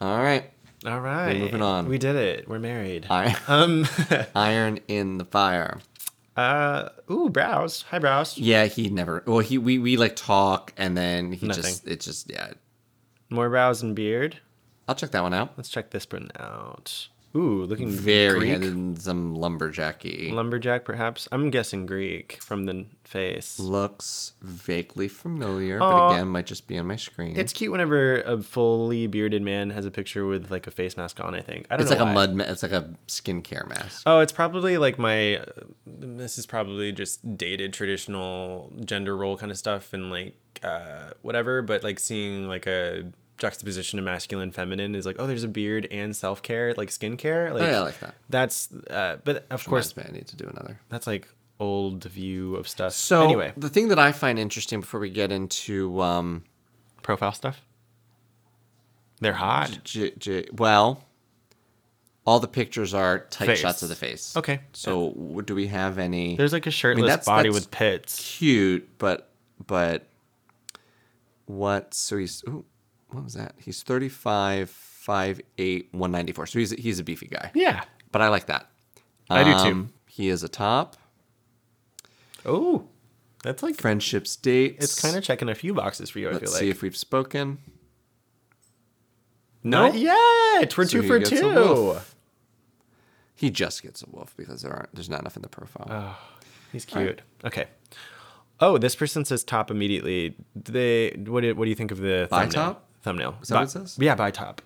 [0.01, 0.51] All right.
[0.85, 1.33] All right.
[1.35, 1.89] We're moving on.
[1.89, 2.49] We did it.
[2.49, 3.07] We're married.
[3.09, 3.87] I, Um.
[4.35, 5.79] iron in the fire.
[6.37, 6.89] uh.
[7.09, 7.85] Ooh, brows.
[7.91, 8.37] Hi, brows.
[8.37, 9.23] Yeah, he never.
[9.27, 11.63] Well, he we we like talk and then he Nothing.
[11.63, 12.55] just it just yeah.
[13.31, 14.39] More brows and beard.
[14.89, 15.53] I'll check that one out.
[15.57, 17.09] Let's check this one out.
[17.37, 18.63] Ooh, looking Very Greek.
[18.63, 20.31] handsome lumberjacky.
[20.33, 21.27] lumberjack, perhaps.
[21.33, 23.59] I'm guessing Greek from the face.
[23.59, 25.91] Looks vaguely familiar, Aw.
[26.09, 27.37] but again might just be on my screen.
[27.37, 31.19] It's cute whenever a fully bearded man has a picture with like a face mask
[31.19, 31.35] on.
[31.35, 32.11] I think I don't it's know like why.
[32.13, 32.35] a mud.
[32.37, 34.03] Ma- it's like a skincare mask.
[34.07, 35.39] Oh, it's probably like my.
[35.39, 35.45] Uh,
[35.87, 41.63] this is probably just dated traditional gender role kind of stuff and like uh, whatever.
[41.63, 43.07] But like seeing like a
[43.39, 47.53] juxtaposition of masculine, feminine is like oh, there's a beard and self care, like skincare.
[47.53, 48.15] Like oh, yeah, I like that.
[48.31, 48.69] that's.
[48.91, 50.81] Uh, but of course, Reminds me, I need to do another.
[50.89, 51.29] that's like
[51.61, 52.93] old view of stuff.
[52.93, 56.45] So anyway, the thing that I find interesting before we get into um,
[57.03, 57.61] profile stuff.
[59.21, 59.79] They're hot.
[59.85, 61.03] J- J- well,
[62.27, 63.61] all the pictures are tight Face.
[63.61, 64.37] shots of the face.
[64.37, 64.61] Okay.
[64.73, 66.37] So w do we have any?
[66.37, 68.37] There's like a shirtless that's- body that's- with pits.
[68.39, 69.31] cute, but
[69.67, 70.07] but
[71.47, 71.95] what?
[71.95, 72.65] So he's ooh,
[73.15, 73.55] what was that?
[73.59, 76.47] He's 35, 5'8", 194.
[76.47, 77.51] So he's he's a beefy guy.
[77.55, 77.85] Yeah.
[78.13, 78.69] But I like that.
[79.31, 79.59] I do too.
[79.71, 80.97] Um, He is a top.
[82.47, 82.87] Oh,
[83.43, 84.85] that's like Friendships, dates.
[84.85, 86.29] it's kind of checking a few boxes for you.
[86.29, 87.59] I Let's feel see if we've spoken.
[89.63, 90.03] not Nope.
[90.61, 90.77] yet.
[90.77, 91.55] We're So two he for gets a two.
[91.55, 92.15] woof.
[93.35, 94.95] He just gets a woof because there aren't.
[94.95, 95.87] There's not enough in the profile.
[95.91, 96.19] Oh,
[96.73, 97.21] he's cute.
[97.45, 97.67] Okay.
[98.61, 100.37] Oh, this person says top immediately.
[100.55, 101.41] They what?
[101.43, 102.65] Do, what do you think of the By thumbnail?
[102.75, 102.89] top?
[103.05, 103.37] Thumbnail.
[103.43, 103.97] Is that By- what it says?
[104.01, 104.61] Yeah, by top.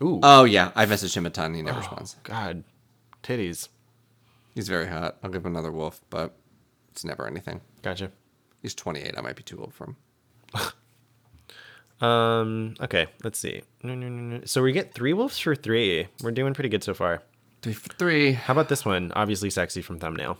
[0.00, 0.20] Ooh.
[0.22, 1.54] oh yeah, I messaged him a ton.
[1.54, 2.14] He never responds.
[2.22, 2.62] God,
[3.24, 3.68] titties.
[4.54, 5.16] He's very hot.
[5.22, 6.34] I'll give him another woof, but
[6.92, 7.60] it's never anything.
[7.82, 8.12] Gotcha.
[8.62, 9.14] He's 28.
[9.16, 9.96] I might be too old for him.
[12.00, 12.74] Um.
[12.80, 13.08] Okay.
[13.24, 13.62] Let's see.
[13.82, 14.44] No, no, no, no.
[14.44, 16.06] So we get three wolves for three.
[16.22, 17.22] We're doing pretty good so far.
[17.60, 18.32] Three for three.
[18.34, 19.10] How about this one?
[19.16, 20.38] Obviously sexy from thumbnail.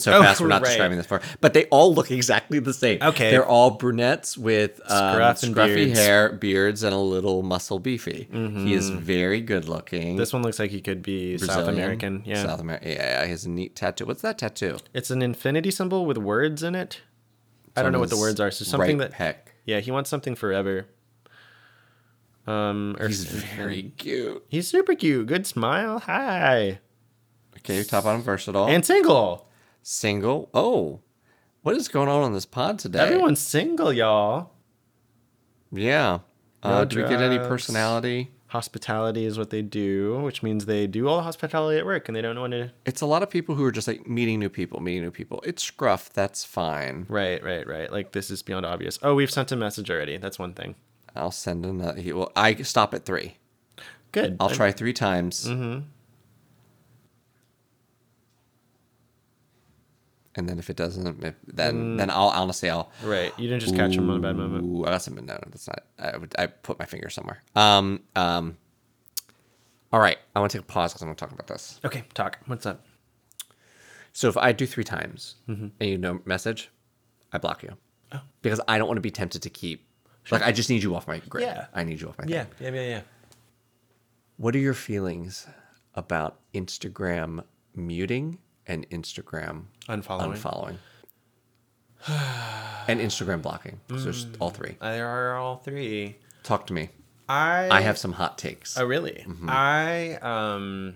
[0.00, 0.68] So Oh, fast we're not right.
[0.68, 3.30] describing this far but they all look exactly the same Okay.
[3.30, 5.98] they're all brunettes with um, scruffy beards.
[5.98, 10.58] hair beards and a little muscle beefy he is very good looking This one looks
[10.58, 12.22] like he could be South American.
[12.24, 12.42] Yeah.
[12.44, 15.70] south america yeah, yeah he has a neat tattoo what's that tattoo It's an infinity
[15.70, 17.00] symbol with words in it.
[17.76, 18.50] I don't know what the words are.
[18.50, 19.52] So something right that peck.
[19.66, 20.86] yeah, he wants something forever.
[22.46, 25.26] Um, he's very cute he's super cute.
[25.26, 25.98] Good smile.
[26.00, 26.78] Hi.
[27.58, 29.45] okay top bottom versatile And single.
[29.88, 30.98] Single oh
[31.62, 34.50] what is going on on this pod today Everyone's single, y'all.
[35.72, 36.18] yeah
[36.64, 40.86] No uh, do we get any personality Hospitality is what they do, which means they
[40.86, 42.70] do all the hospitality at work and they don't want to.
[42.84, 45.40] it's a lot of people who are just like meeting new people meeting new people
[45.44, 47.90] it's scruff that's fine Right, right, right.
[47.92, 48.98] Like this is beyond obvious.
[49.02, 50.16] Oh, we've sent a message already.
[50.16, 50.74] That's one thing.
[51.14, 52.00] I'll send another.
[52.00, 53.36] he- Well, I stop at three.
[54.12, 54.36] Good.
[54.40, 55.46] I'll try three times.
[55.48, 55.80] Mm-hmm.
[60.36, 62.90] And then if it doesn't, if, then then I'll honestly I'll.
[63.02, 63.32] Right.
[63.38, 64.64] You didn't just catch him on a bad moment.
[64.64, 65.24] Ooh, I got something.
[65.24, 65.82] No, no, that's not.
[65.98, 66.34] I would.
[66.38, 67.42] I put my finger somewhere.
[67.54, 68.02] Um.
[68.14, 68.56] Um.
[69.92, 70.18] All right.
[70.34, 71.80] I want to take a pause because I'm going to talk about this.
[71.84, 72.38] Okay, talk.
[72.46, 72.84] What's up?
[74.12, 75.68] So if I do three times Mm-hmm.
[75.80, 76.70] and you don't message,
[77.32, 77.76] I block you
[78.12, 78.20] Oh.
[78.42, 79.86] because I don't want to be tempted to keep.
[80.24, 80.38] Sure.
[80.38, 81.44] Like I just need you off my grid.
[81.44, 81.66] Yeah.
[81.72, 82.24] I need you off my.
[82.26, 82.74] Yeah, thing.
[82.74, 83.00] yeah, yeah, yeah.
[84.36, 85.46] What are your feelings
[85.94, 87.44] about Instagram
[87.74, 90.36] muting and Instagram Unfollowing.
[90.36, 90.76] unfollowing?
[92.88, 93.80] and Instagram blocking.
[93.88, 94.76] So there's all three.
[94.80, 96.16] There are all three.
[96.42, 96.90] Talk to me.
[97.28, 98.78] I I have some hot takes.
[98.78, 99.24] Oh, really?
[99.48, 100.94] I um.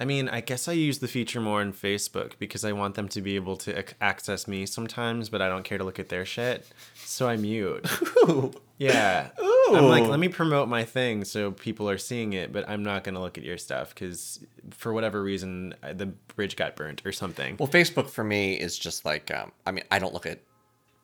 [0.00, 3.06] I mean, I guess I use the feature more on Facebook because I want them
[3.08, 6.08] to be able to ac- access me sometimes, but I don't care to look at
[6.08, 6.66] their shit.
[6.94, 7.86] So I mute.
[8.80, 9.28] Yeah.
[9.72, 13.04] I'm like, let me promote my thing so people are seeing it, but I'm not
[13.04, 17.12] going to look at your stuff because for whatever reason, the bridge got burnt or
[17.12, 17.56] something.
[17.58, 20.40] Well, Facebook for me is just like um, I mean, I don't look at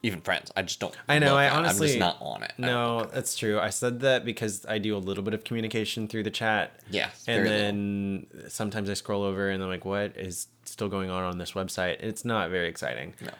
[0.06, 0.50] even friends.
[0.56, 0.94] I just don't.
[1.08, 1.36] I know.
[1.36, 2.52] I honestly I'm just not on it.
[2.58, 3.14] No, look at it.
[3.14, 3.58] that's true.
[3.58, 6.80] I said that because I do a little bit of communication through the chat.
[6.90, 11.24] Yeah, and then sometimes I scroll over and I'm like, "What is still going on
[11.24, 13.14] on this website?" It's not very exciting.
[13.20, 13.30] No.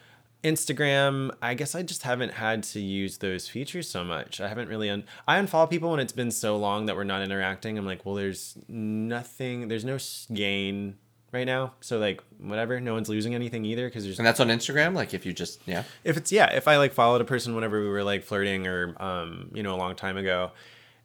[0.44, 4.40] Instagram, I guess I just haven't had to use those features so much.
[4.40, 7.22] I haven't really un- I unfollow people when it's been so long that we're not
[7.22, 7.76] interacting.
[7.76, 9.98] I'm like, well, there's nothing, there's no
[10.32, 10.98] gain
[11.36, 11.74] right now.
[11.80, 14.94] So like, whatever, no one's losing anything either because there's And that's on Instagram.
[14.94, 15.82] Like if you just yeah.
[16.04, 18.94] if it's yeah if i like followed a person whenever we were like flirting or
[19.02, 20.52] um you know a long time ago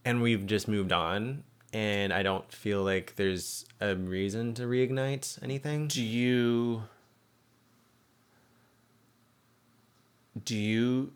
[0.05, 5.41] and we've just moved on and i don't feel like there's a reason to reignite
[5.43, 6.83] anything Do you
[10.45, 11.11] do you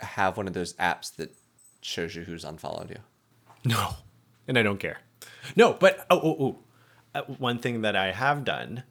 [0.00, 1.34] have one of those apps that
[1.80, 2.98] shows you who's unfollowed you?
[3.64, 3.90] no
[4.46, 4.98] and i don't care
[5.56, 6.58] no but oh, oh, oh.
[7.14, 8.82] Uh, one thing that i have done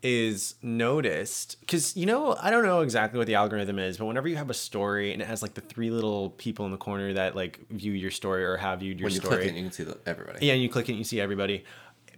[0.00, 4.28] is noticed because you know i don't know exactly what the algorithm is but whenever
[4.28, 7.12] you have a story and it has like the three little people in the corner
[7.12, 9.62] that like view your story or have viewed your When you story click it, you
[9.64, 10.46] can see the, everybody.
[10.46, 11.64] Yeah, and you click it and you see everybody.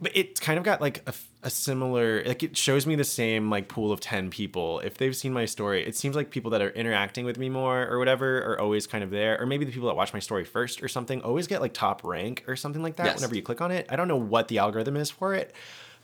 [0.03, 3.51] But it's kind of got like a, a similar, like it shows me the same
[3.51, 4.81] like pool of 10 people.
[4.81, 7.87] If they've seen my story, it seems like people that are interacting with me more
[7.87, 9.39] or whatever are always kind of there.
[9.39, 12.03] Or maybe the people that watch my story first or something always get like top
[12.03, 13.17] rank or something like that Yes.
[13.17, 13.87] whenever you click on it.
[13.91, 15.55] I don't know what the algorithm is for it.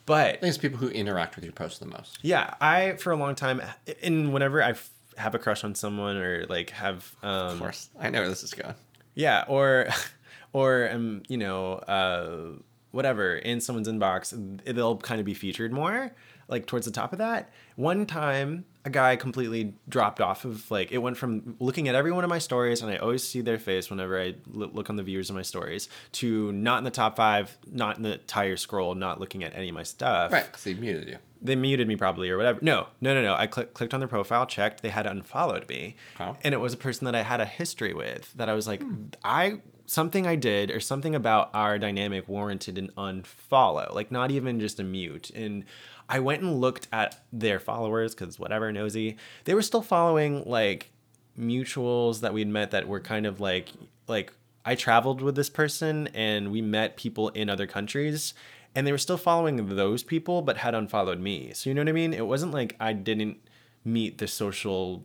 [0.05, 2.19] But I think it's people who interact with your post the most.
[2.23, 3.61] yeah, I, for a long time,
[4.03, 4.75] and whenever I
[5.17, 8.45] have a crush on someone or like have, um, Of course, I know where this
[8.45, 8.75] is going.
[9.15, 9.89] yeah, or
[10.53, 12.59] or um, you know, uh
[12.97, 14.33] whatever, in someone's inbox,
[14.65, 16.13] they'll kind of be featured more,
[16.49, 17.51] like towards the top of that.
[17.77, 22.13] One time a guy completely dropped off of like it went from looking at every
[22.13, 24.95] one of my stories and I always see their face whenever I l- look on
[24.97, 28.57] the viewers of my stories to not in the top 5, not in the entire
[28.57, 31.17] scroll, not looking at any of my stuff Right, because they muted you.
[31.43, 32.61] they muted me probably or whatever.
[32.63, 33.35] No, no, no, no.
[33.35, 36.37] I click, clicked on their profile, checked, they had unfollowed me, Oh.
[36.45, 38.33] and it was a person that I had a history with.
[38.35, 39.07] That I was like, hmm.
[39.25, 44.61] I something I did or something about our dynamic warranted an unfollow, like not even
[44.61, 45.31] just a mute.
[45.31, 45.65] And
[46.09, 50.91] I went and looked at their followers because whatever nosy, they were still following like
[51.39, 53.69] mutuals that we'd met that were kind of like
[54.09, 54.33] like
[54.65, 58.35] I traveled with this person and we met people in other countries
[58.75, 61.53] and they were still following those people but had unfollowed me.
[61.55, 62.15] So you know what I mean?
[62.15, 63.39] It wasn't like I didn't
[63.85, 65.05] meet the social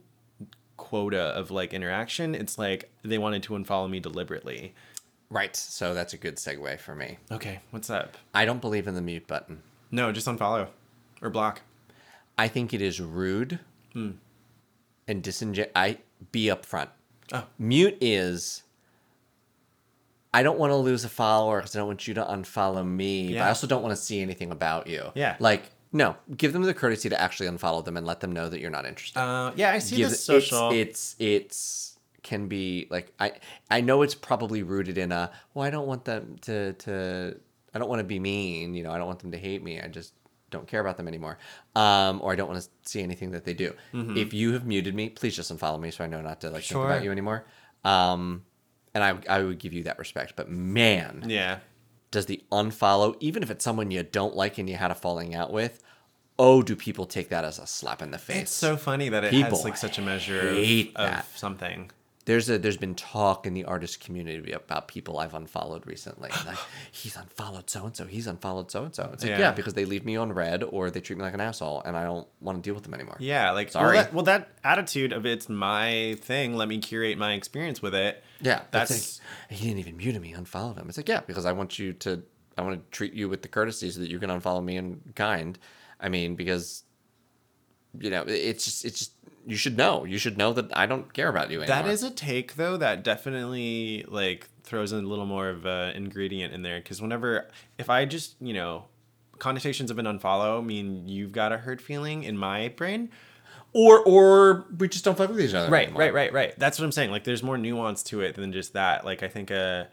[0.82, 2.36] quota of like interaction.
[2.36, 4.74] It's like they wanted to unfollow me deliberately.
[5.30, 7.18] Right, so that's a good segue for me.
[7.32, 8.18] Okay, what's up?
[8.34, 9.62] I don't believe in the mute button.
[9.90, 10.68] No, just unfollow
[11.22, 11.62] or block.
[12.38, 13.60] I think it is rude
[13.94, 14.12] Hmm.
[15.08, 15.70] and disingen.
[15.76, 15.98] I
[16.32, 16.90] be upfront.
[17.34, 17.46] Oh.
[17.58, 18.64] Mute is.
[20.34, 23.34] I don't want to lose a follower because I don't want you to unfollow me,
[23.34, 25.12] but I also don't want to see anything about you.
[25.14, 25.36] Yeah.
[25.40, 28.60] Like, no, give them the courtesy to actually unfollow them and let them know that
[28.60, 29.20] you're not interested.
[29.20, 30.72] Uh, yeah, I see Give- the social.
[30.72, 33.34] It's, it's it's can be like I
[33.70, 37.36] I know it's probably rooted in a well I don't want them to to
[37.74, 39.82] I don't want to be mean you know I don't want them to hate me
[39.82, 40.14] I just
[40.52, 41.40] don't care about them anymore
[41.76, 44.94] um or I don't want to see anything that they do if you have muted
[44.94, 46.92] me please just unfollow me so I know not to like think Mm-hmm.
[46.92, 47.44] About you anymore
[47.84, 48.44] um
[48.94, 51.58] and I I would give you that respect but man yeah.
[52.12, 55.34] Does the unfollow even if it's someone you don't like and you had a falling
[55.34, 55.82] out with
[56.40, 59.24] oh do people take that as a slap in the face It's so funny that
[59.24, 61.92] it People has like such a measure of, of something.
[62.26, 66.30] there's a there's been talk in the artist community about people I've unfollowed recently.
[66.46, 66.58] Like
[66.92, 69.10] he's unfollowed so and so, he's unfollowed so and so.
[69.14, 69.40] It's like yeah.
[69.40, 69.52] Yeah.
[69.52, 72.04] because they leave me on read or they treat me like an asshole, and I
[72.04, 73.18] don't want to deal with them anymore.
[73.20, 73.96] Yeah, like Sorry.
[73.96, 76.56] Well that, well, that attitude of it's my thing.
[76.56, 78.24] Let me curate my experience with it.
[78.42, 80.88] Yeah, that's like, he didn't even mute me, unfollowed him.
[80.90, 82.24] It's like, yeah, because I want you to,
[82.58, 85.02] I want to treat you with the courtesy so that you can unfollow me in
[85.16, 85.58] kind.
[86.00, 86.84] I mean, because,
[87.98, 89.12] you know, it's just, it's just,
[89.46, 91.84] you should know, you should know that I don't care about you anymore.
[91.84, 95.96] that is a take though that definitely like throws in a little more of an
[95.96, 97.48] ingredient in there because whenever
[97.80, 98.86] if I just you know
[99.40, 103.10] connotations of an unfollow mean you've got a hurt feeling in my brain.
[103.74, 105.70] Or, or we just don't fuck with each other.
[105.72, 106.02] Right, anymore.
[106.02, 106.54] right, right, right.
[106.60, 107.12] That's what I'm saying.
[107.12, 109.06] Like, there's more nuance to it than just that.
[109.06, 109.88] Like, I think a,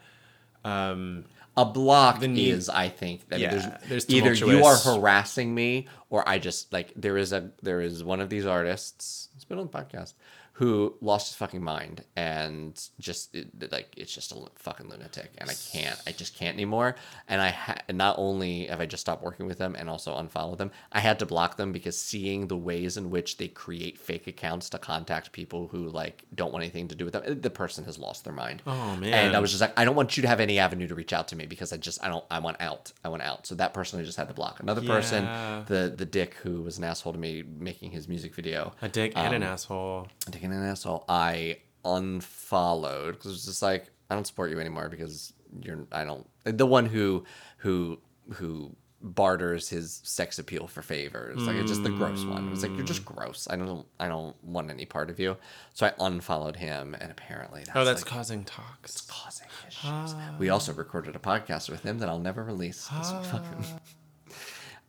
[0.65, 1.25] um,
[1.57, 4.75] A block The need- is, I think, I mean, Yeah, there's, there's either you are
[4.77, 9.29] harassing me or I just like there is a there is one of these artists.
[9.35, 10.13] It's been on the podcast
[10.59, 15.49] who lost his fucking mind and just it, like it's just a fucking lunatic and
[15.49, 16.95] I can't I just can't anymore
[17.29, 20.17] and I ha- and not only have I just stopped working with them and also
[20.17, 23.97] unfollowed them I had to block them because seeing the ways in which they create
[23.97, 27.49] fake accounts to contact people who like don't want anything to do with them the
[27.49, 29.13] person has lost their mind Oh, man.
[29.13, 29.35] and.
[29.35, 31.29] I was just like I don't want you to have any avenue to reach out
[31.29, 33.73] to me because I just I don't I want out I want out so that
[33.73, 35.23] person I just had to block another person
[35.67, 39.13] the the dick who was an asshole to me making his music video a dick
[39.15, 40.07] and an Um, asshole.
[40.29, 44.59] dick and an asshole I unfollowed because it was just like I don't support you
[44.59, 47.23] anymore because you're I don't the one who
[47.57, 47.99] who
[48.33, 52.75] who barters his sex appeal for favors like it's just the gross one It's like
[52.75, 55.37] you're just gross I don't I don't want any part of you
[55.73, 58.99] so I unfollowed him and apparently that's Oh, that's like, causing talks.
[59.01, 60.15] causing issues.
[60.37, 62.87] We also recorded a podcast with him that I'll never release.
[62.89, 63.79] fucking-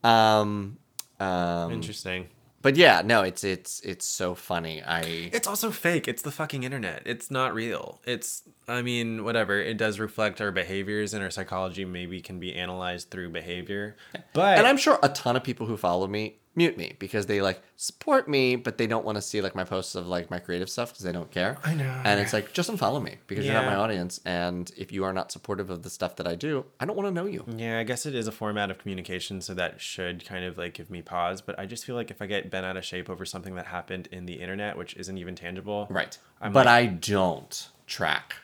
[0.05, 0.79] um,
[1.21, 2.27] um, Interesting.
[2.63, 4.83] But yeah, no, it's it's it's so funny.
[4.83, 6.09] I It's also fake.
[6.09, 7.03] It's the fucking internet.
[7.07, 8.01] It's not real.
[8.05, 9.59] It's, I mean, whatever.
[9.59, 13.97] It does reflect our behaviors and our psychology maybe can be analyzed through behavior.
[14.35, 17.41] But and I'm sure a ton of people who follow me mute me because they
[17.41, 20.39] like support me, but they don't want to see like my posts of like my
[20.39, 21.57] creative stuff because they don't care.
[21.65, 22.03] I know.
[22.05, 25.13] And it's like just unfollow me because you're not my audience, and if you are
[25.13, 27.45] not supportive of the stuff that I do, I don't want to know you.
[27.57, 30.75] Yeah, I guess it is a format of communication, so that should kind of like
[30.75, 31.41] give me pause.
[31.41, 33.67] But I just feel like if I get bent out of shape over something that
[33.67, 36.19] happened in the internet, which isn't even tangible, Right.
[36.41, 38.35] I'm but like- I don't track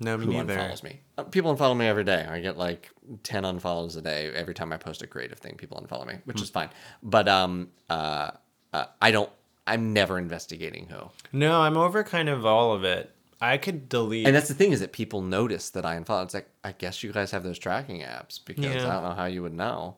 [0.00, 0.56] No, me who neither.
[0.56, 1.00] unfollows me.
[1.16, 2.26] Uh, People unfollow me every day.
[2.28, 2.90] I get like
[3.22, 5.54] ten unfollows a day every time I post a creative thing.
[5.56, 6.70] People unfollow me, which is fine.
[7.02, 8.30] But um, uh,
[8.72, 9.30] uh, I don't.
[9.66, 11.08] I'm never investigating who.
[11.32, 13.10] No, I'm over kind of all of it.
[13.40, 14.26] I could delete.
[14.26, 16.24] And that's the thing is that people notice that I unfollow.
[16.24, 18.88] It's like I guess you guys have those tracking apps because Yeah.
[18.88, 19.96] I don't know how you would know.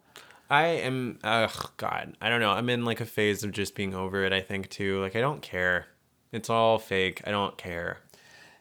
[0.50, 1.18] I am.
[1.24, 2.50] Ugh, God, I don't know.
[2.50, 4.32] I'm in like a phase of just being over it.
[4.32, 5.00] I think too.
[5.00, 5.86] Like I don't care.
[6.32, 7.22] It's all fake.
[7.26, 7.98] I don't care.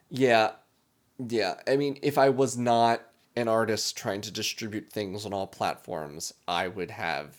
[0.08, 0.52] Yeah,
[1.18, 1.54] yeah.
[1.66, 3.02] I mean, if I was not
[3.34, 7.36] an artist trying to distribute things on all platforms, I would have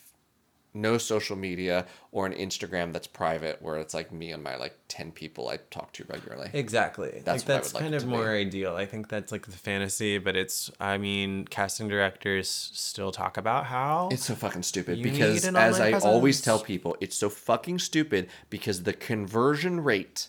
[0.78, 4.78] no social media or an Instagram that's private where it's like me and my like
[4.90, 6.50] 10 people I talk to regularly.
[6.54, 7.22] Exactly.
[7.26, 8.14] That's like, that's like kind it of to be.
[8.14, 8.76] more ideal.
[8.76, 10.70] I think that's like the fantasy, but it's.
[10.80, 15.94] I mean, casting directors still talk about how It's so fucking stupid because as I
[15.94, 20.28] online always tell people, it's so fucking stupid because the conversion rate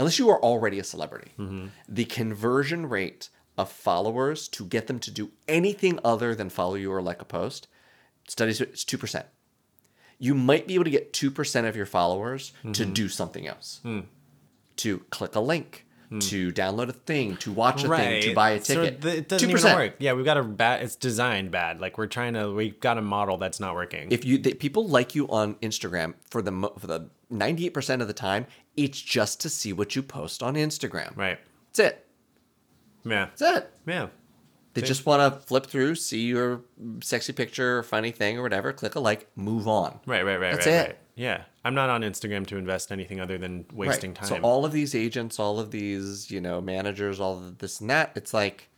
[0.00, 1.66] unless you are already a celebrity, Mm-hmm.
[1.88, 6.90] the conversion rate of followers to get them to do anything other than follow you
[6.90, 7.68] or like a post,
[8.26, 9.24] studies it's 2%.
[10.18, 12.92] You might be able to get 2% of your followers to Mm-hmm.
[12.92, 13.80] do something else.
[13.82, 14.00] Hmm.
[14.76, 15.84] To click a link,
[16.30, 19.02] to download a thing, to watch a thing, to buy a So ticket.
[19.02, 19.58] th- it doesn't 2%.
[19.58, 19.94] even work.
[19.98, 20.82] Yeah, we've got a bad.
[20.82, 21.80] It's designed bad.
[21.80, 22.52] Like we're trying to.
[22.54, 24.10] We've got a model that's not working.
[24.10, 28.14] if you they, people like you on Instagram for the for the 98% of the
[28.14, 28.46] time,
[28.84, 31.16] it's just to see what you post on Instagram.
[31.16, 31.38] right.
[31.72, 32.06] That's it.
[33.04, 33.28] Yeah.
[33.36, 33.72] That's it.
[33.86, 34.08] Yeah.
[34.74, 36.62] They just want to flip through, see your
[37.02, 40.00] sexy picture or funny thing or whatever, click a like, move on.
[40.06, 40.24] Right.
[40.24, 40.38] Right.
[40.40, 40.52] Right.
[40.52, 40.72] That's right.
[40.72, 40.86] it.
[40.86, 40.98] Right.
[41.16, 41.42] Yeah.
[41.64, 44.28] I'm not on Instagram to invest anything other than wasting time.
[44.28, 47.90] So all of these agents, all of these, you know, managers, all of this and
[47.90, 48.68] that, it's like,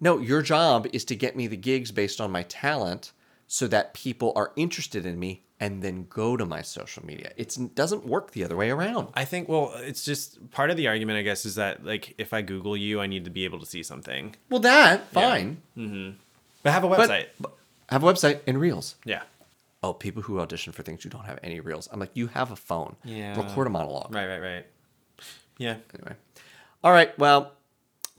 [0.00, 3.12] no, your job is to get me the gigs based on my talent
[3.46, 7.32] so that people are interested in me and then go to my social media.
[7.36, 9.08] It doesn't work the other way around.
[9.14, 9.48] I think.
[9.48, 11.18] Well, it's just part of the argument.
[11.18, 13.66] I guess is that like if I Google you, I need to be able to
[13.66, 14.34] see something.
[14.48, 15.58] Well, that, fine.
[16.62, 17.26] But have a website.
[17.38, 17.52] but
[17.90, 18.96] have a website and reels.
[19.04, 19.22] yeah.
[19.82, 21.88] Oh, people who audition for things you don't have any reels.
[21.90, 22.96] I'm like, you have a phone.
[23.02, 23.34] Yeah.
[23.34, 24.14] Record a monologue.
[24.14, 24.26] Right.
[24.26, 24.38] Right.
[24.38, 24.66] Right.
[25.56, 25.76] Yeah.
[25.94, 26.16] Anyway.
[26.84, 27.18] All right.
[27.18, 27.52] Well,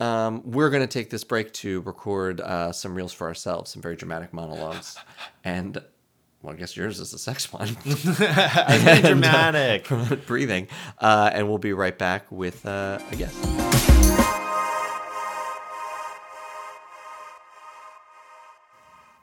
[0.00, 3.80] um, we're going to take this break to record uh, some reels for ourselves, some
[3.80, 4.98] very dramatic monologues.
[5.44, 5.80] and
[6.42, 7.66] well, I guess yours is the sex one.
[7.84, 9.88] Very dramatic.
[10.26, 10.68] breathing.
[10.98, 13.38] Uh, and we'll be right back with uh, a guest.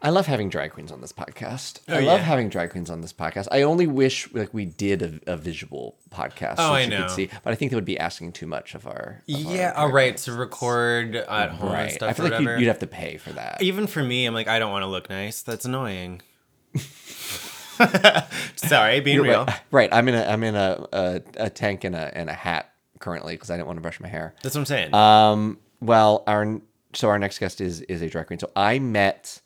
[0.02, 1.82] I love having drag queens on this podcast.
[1.90, 2.26] I love yeah.
[2.26, 3.50] having drag queens on this podcast.
[3.52, 7.02] I only wish like we did a, a visual podcast so Oh, I know.
[7.02, 9.22] could see, but I think that would be asking too much of our.
[9.28, 10.16] of Yeah, all right.
[10.16, 11.92] To record at home and right.
[11.92, 13.62] stuff I feel like you'd, you'd have to pay for that.
[13.62, 15.42] Even for me, I'm like, I don't want to look nice.
[15.42, 16.22] That's annoying.
[18.56, 19.46] Sorry, being You're real.
[19.46, 19.62] Right.
[19.72, 19.90] right.
[19.92, 23.34] I'm in a I'm in a a, a tank and a and a hat currently
[23.34, 24.36] because I didn't want to brush my hair.
[24.44, 24.94] That's what I'm saying.
[24.94, 26.60] Um, well, our
[26.94, 28.40] so our next guest is is a drag queen.
[28.40, 29.42] So I met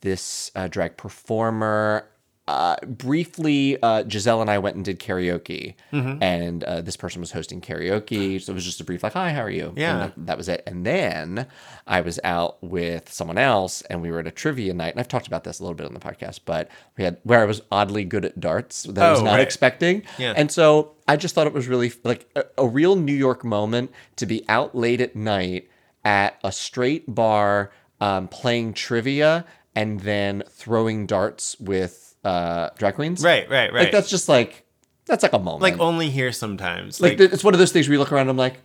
[0.00, 2.08] this uh, drag performer.
[2.48, 6.22] Uh, briefly, uh, Giselle and I went and did karaoke, Mm-hmm.
[6.22, 8.40] and uh, this person was hosting karaoke.
[8.40, 9.92] So it was just a brief, like, "Hi, how are you?" Yeah.
[9.92, 10.62] And that, that was it.
[10.66, 11.46] And then
[11.86, 14.92] I was out with someone else, and we were at a trivia night.
[14.94, 17.40] And I've talked about this a little bit on the podcast, but we had where
[17.42, 19.40] I was oddly good at darts that I was Oh, not right.
[19.40, 20.02] expecting.
[20.18, 20.32] Yeah.
[20.36, 23.92] And so I just thought it was really like a, a real New York moment
[24.16, 25.68] to be out late at night
[26.04, 29.44] at a straight bar um, playing trivia
[29.74, 33.22] and then throwing darts with uh, drag queens.
[33.22, 33.84] right, right, right.
[33.84, 34.64] Like that's just like
[35.06, 35.62] that's like a moment.
[35.62, 37.00] like only here sometimes.
[37.00, 38.22] like, Like, it's one of those things where you look around.
[38.28, 38.56] and I'm like,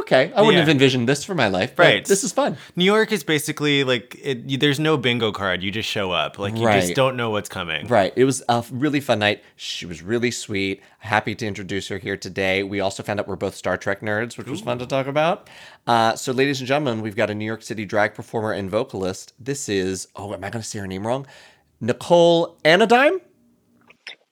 [0.00, 0.60] okay, I wouldn't Yeah.
[0.60, 1.74] have envisioned this for my life.
[1.74, 2.04] But Right.
[2.04, 2.58] This is fun.
[2.76, 5.62] New York is basically like it, you, there's no bingo card.
[5.62, 6.38] You just show up.
[6.38, 6.82] Like you Right.
[6.82, 7.86] just don't know what's coming.
[7.88, 8.12] Right.
[8.14, 9.42] It was a really fun night.
[9.56, 10.82] She was really sweet.
[10.98, 12.62] Happy to introduce her here today.
[12.62, 15.48] We also found out we're both Star Trek nerds, which was fun to talk about.
[15.86, 19.32] Uh, so, ladies and gentlemen, we've got a New York City drag performer and vocalist.
[19.40, 21.26] This is, oh, am I going to say her name wrong?
[21.80, 23.20] Nicole Anodyne?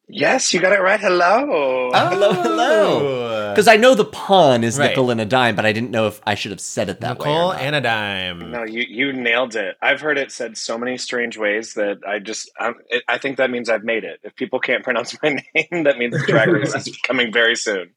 [0.06, 1.00] Yes, you got it right.
[1.00, 1.90] Hello.
[1.92, 3.00] Hello, hello.
[3.00, 3.50] Oh.
[3.52, 4.88] Because I know the pun is Right.
[4.88, 7.18] nickel and a dime, but I didn't know if I should have said it that
[7.18, 7.54] Nicole way.
[7.54, 7.62] or not.
[7.62, 8.50] Anodyne.
[8.50, 9.76] No, you you nailed it.
[9.80, 13.38] I've heard it said so many strange ways that I just I'm, it, I think
[13.38, 14.20] that means I've made it.
[14.24, 17.90] If people can't pronounce my name, that means Drag Race is coming very soon.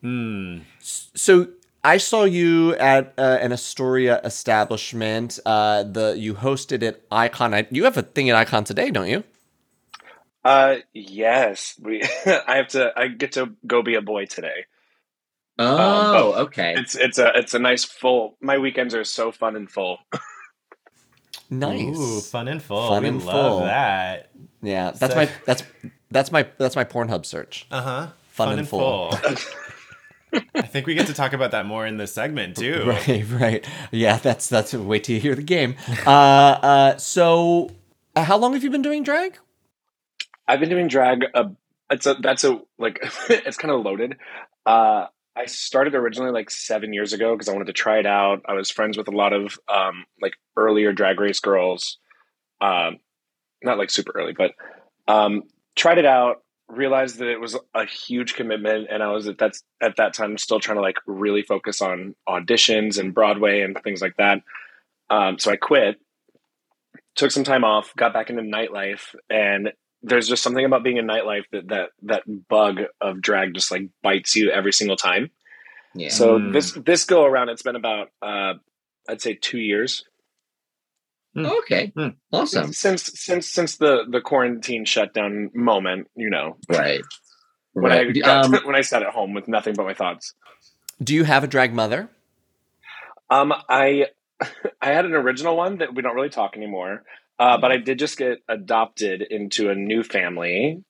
[0.00, 0.58] Hmm.
[0.80, 1.48] So
[1.84, 5.38] I saw you at uh, an Astoria establishment.
[5.44, 7.54] Uh, the you hosted at Icon.
[7.54, 9.24] I, you have a thing at Icon today, don't you?
[10.44, 12.02] Uh, yes, we.
[12.26, 12.92] I have to.
[12.96, 14.66] I get to go be a boy today.
[15.58, 16.74] Oh, but okay.
[16.76, 18.36] It's it's a it's a nice full.
[18.40, 19.98] My weekends are so fun and full.
[21.50, 21.98] Nice.
[21.98, 22.88] Ooh, fun and full.
[22.88, 23.60] Fun we and love full.
[23.66, 24.30] that.
[24.62, 25.62] Yeah, that's So- my that's
[26.10, 27.66] that's my that's my Pornhub search.
[27.70, 28.06] Uh huh.
[28.30, 29.14] Fun and full.
[30.54, 32.84] I think we get to talk about that more in this segment too.
[32.86, 33.68] Right, right.
[33.90, 35.76] Yeah, that's that's wait till you hear the game.
[36.06, 37.70] Uh, uh, so
[38.16, 39.38] uh, how long have you been doing drag?
[40.46, 41.24] I've been doing drag.
[41.34, 41.50] Uh,
[41.90, 44.16] it's a that's a like it's kind of loaded.
[44.66, 48.42] Uh, I started originally like seven years ago because I wanted to try it out.
[48.46, 51.98] I was friends with a lot of um, like earlier drag race girls,
[52.60, 52.98] um,
[53.62, 54.52] not like super early, but
[55.08, 56.42] um, tried it out.
[56.74, 60.38] Realized that it was a huge commitment, and I was at that's at that time
[60.38, 64.40] still trying to like really focus on auditions and Broadway and things like that.
[65.10, 66.00] Um, so I quit,
[67.14, 71.06] took some time off, got back into nightlife, and there's just something about being in
[71.06, 75.30] nightlife that that that bug of drag just like bites you every single time.
[75.94, 76.08] Yeah.
[76.08, 76.54] So Mm.
[76.54, 78.54] this this go around, it's been about uh,
[79.10, 80.04] I'd say two years
[81.36, 81.92] okay.
[81.96, 82.08] Hmm.
[82.32, 82.72] Awesome.
[82.72, 86.08] since since since the the quarantine shutdown moment.
[86.14, 87.00] You know, Right.
[87.72, 90.34] when I got Um, when I sat at home with nothing but my thoughts.
[91.02, 92.08] do you have a drag mother?
[93.30, 94.06] Um, I
[94.80, 97.04] I had an original one that we don't really talk anymore,
[97.38, 100.82] uh, but I did just get adopted into a new family,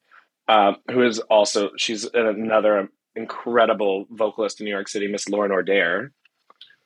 [0.48, 6.10] uh, who is also she's another incredible vocalist in New York City, Miss Lauren Ordair.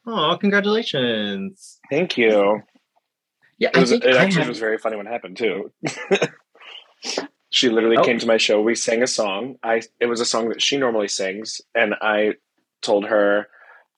[0.08, 1.78] Oh, congratulations.
[1.90, 2.60] Thank you.
[3.58, 5.72] Yeah, It, was, it actually was very funny when it happened too.
[7.50, 8.04] she literally Oh.
[8.04, 8.60] came to my show.
[8.60, 9.56] We sang a song.
[9.62, 12.34] I it was a song that she normally sings, and I
[12.82, 13.48] told her,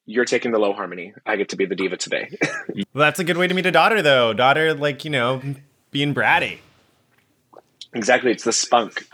[0.07, 1.13] "You're taking the low harmony.
[1.27, 2.37] I get to be the diva today."
[2.95, 4.33] Well, that's a good way to meet a daughter, though.
[4.33, 5.43] Daughter, like you know,
[5.91, 6.59] being bratty.
[7.95, 8.31] exactly.
[8.31, 9.07] It's the spunk.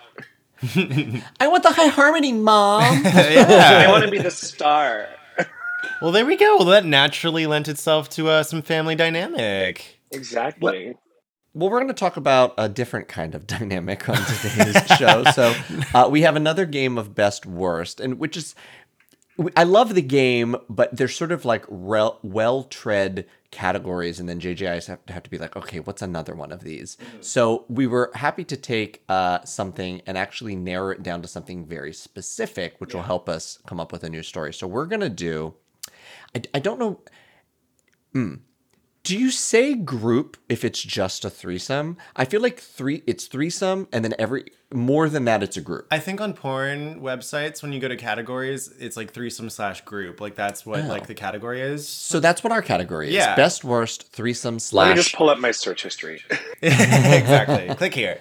[0.76, 2.82] I want the high harmony, mom.
[3.04, 5.06] I want to be the star.
[6.02, 6.56] well, there we go.
[6.56, 9.93] Well, that naturally lent itself to uh, some family dynamic.
[10.10, 10.96] Exactly.
[11.52, 15.24] Well, we're going to talk about a different kind of dynamic on today's show.
[15.32, 15.54] So,
[15.94, 18.54] uh, we have another game of best worst, and which is,
[19.56, 24.86] I love the game, but they're sort of like rel- well-tread categories, and then JJIs
[24.86, 26.96] have to have to be like, okay, what's another one of these?
[27.20, 31.64] So we were happy to take uh, something and actually narrow it down to something
[31.64, 34.52] very specific, which will help us come up with a new story.
[34.52, 35.54] So we're gonna do.
[36.34, 37.00] I, I don't know.
[38.12, 38.34] Hmm.
[39.04, 41.98] Do you say group if it's just a threesome?
[42.16, 45.86] I feel like three it's threesome and then every more than that it's a group.
[45.90, 50.22] I think on porn websites, when you go to categories, it's like threesome slash group.
[50.22, 50.88] Like that's what Oh.
[50.88, 51.86] like the category is.
[51.86, 53.14] So that's what our category is.
[53.14, 53.36] Yeah.
[53.36, 56.22] Best worst threesome slash Let me just pull up my search history.
[56.62, 57.74] exactly.
[57.74, 58.20] Click here.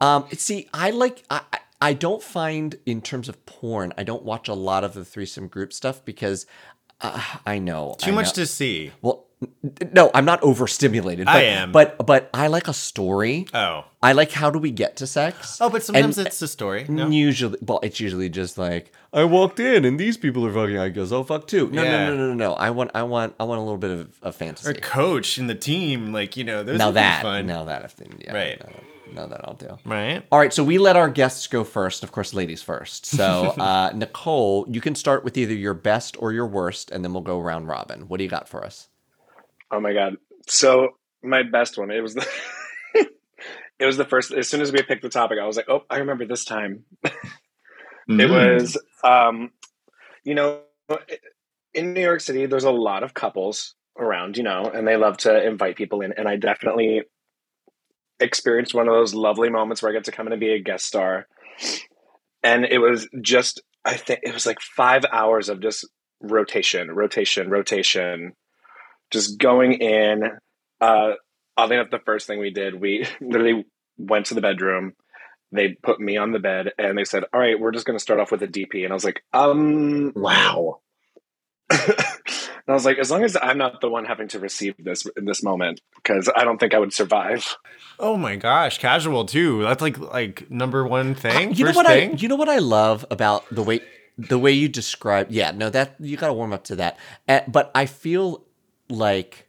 [0.00, 4.22] Um, see, I like I I- I don't find in terms of porn, I don't
[4.22, 6.46] watch a lot of the threesome group stuff because
[7.00, 8.92] uh, I know Too I much know- to see.
[9.02, 9.24] Well,
[9.92, 11.26] no, I'm not overstimulated.
[11.26, 11.70] But, I am.
[11.72, 13.46] but but I like a story.
[13.52, 13.84] Oh.
[14.02, 15.58] I like how do we get to sex?
[15.60, 16.86] Oh, but sometimes And- it's a story.
[16.88, 17.08] No.
[17.08, 20.78] Usually, well, it's usually just like I walked in and these people are fucking.
[20.78, 21.68] I guess I'll fuck too.
[21.70, 22.06] No, Yeah.
[22.08, 22.54] no, no, no, no, no.
[22.54, 24.70] I want, I want, I want a little bit of, a fantasy.
[24.70, 27.46] Or coach in the team, like you know, those now that, fun.
[27.46, 28.60] now that, if yeah, Right.
[28.66, 28.72] no,
[29.14, 29.78] no, that I'll do.
[29.84, 30.24] Right.
[30.30, 32.02] All right, so we let our guests go first.
[32.02, 33.06] Of course, ladies first.
[33.06, 33.24] So,
[33.58, 37.22] uh, Nicole, you can start with either your best or your worst, and then we'll
[37.22, 38.08] go round robin.
[38.08, 38.88] What do you got for us?
[39.70, 40.16] Oh my god.
[40.46, 41.90] So my best one.
[41.90, 42.26] It was the.
[43.78, 44.32] it was the first.
[44.32, 46.84] As soon as we picked the topic, I was like, "Oh, I remember this time."
[47.04, 47.12] Mm.
[48.20, 49.50] It was, um,
[50.24, 50.60] you know,
[51.72, 55.16] in New York City, there's a lot of couples around, you know, and they love
[55.18, 56.12] to invite people in.
[56.12, 57.04] And I definitely
[58.20, 60.62] experienced one of those lovely moments where I get to come in and be a
[60.62, 61.26] guest star.
[62.42, 65.88] And it was just, I think it was like five hours of just
[66.20, 68.32] rotation, rotation, rotation,
[69.10, 70.24] just going in.
[70.80, 71.12] Uh,
[71.56, 73.64] oddly enough, the first thing we did, we literally
[73.96, 74.94] went to the bedroom
[75.54, 78.02] they put me on the bed and they said, "All right, we're just going to
[78.02, 80.80] start off with a DP." And I was like, "Um, Wow.
[82.66, 85.06] and I was like, as long as I'm not the one having to receive this
[85.16, 87.56] in this moment, because I don't think I would survive.
[87.98, 89.62] Oh my gosh, casual too.
[89.62, 91.54] That's like like number one thing.
[91.54, 92.12] you know what thing.
[92.12, 93.80] I, you know what I love about the way
[94.16, 95.26] the way you describe.
[95.30, 96.98] Yeah, no, that you got to warm up to that.
[97.28, 98.44] Uh, but I feel
[98.88, 99.48] like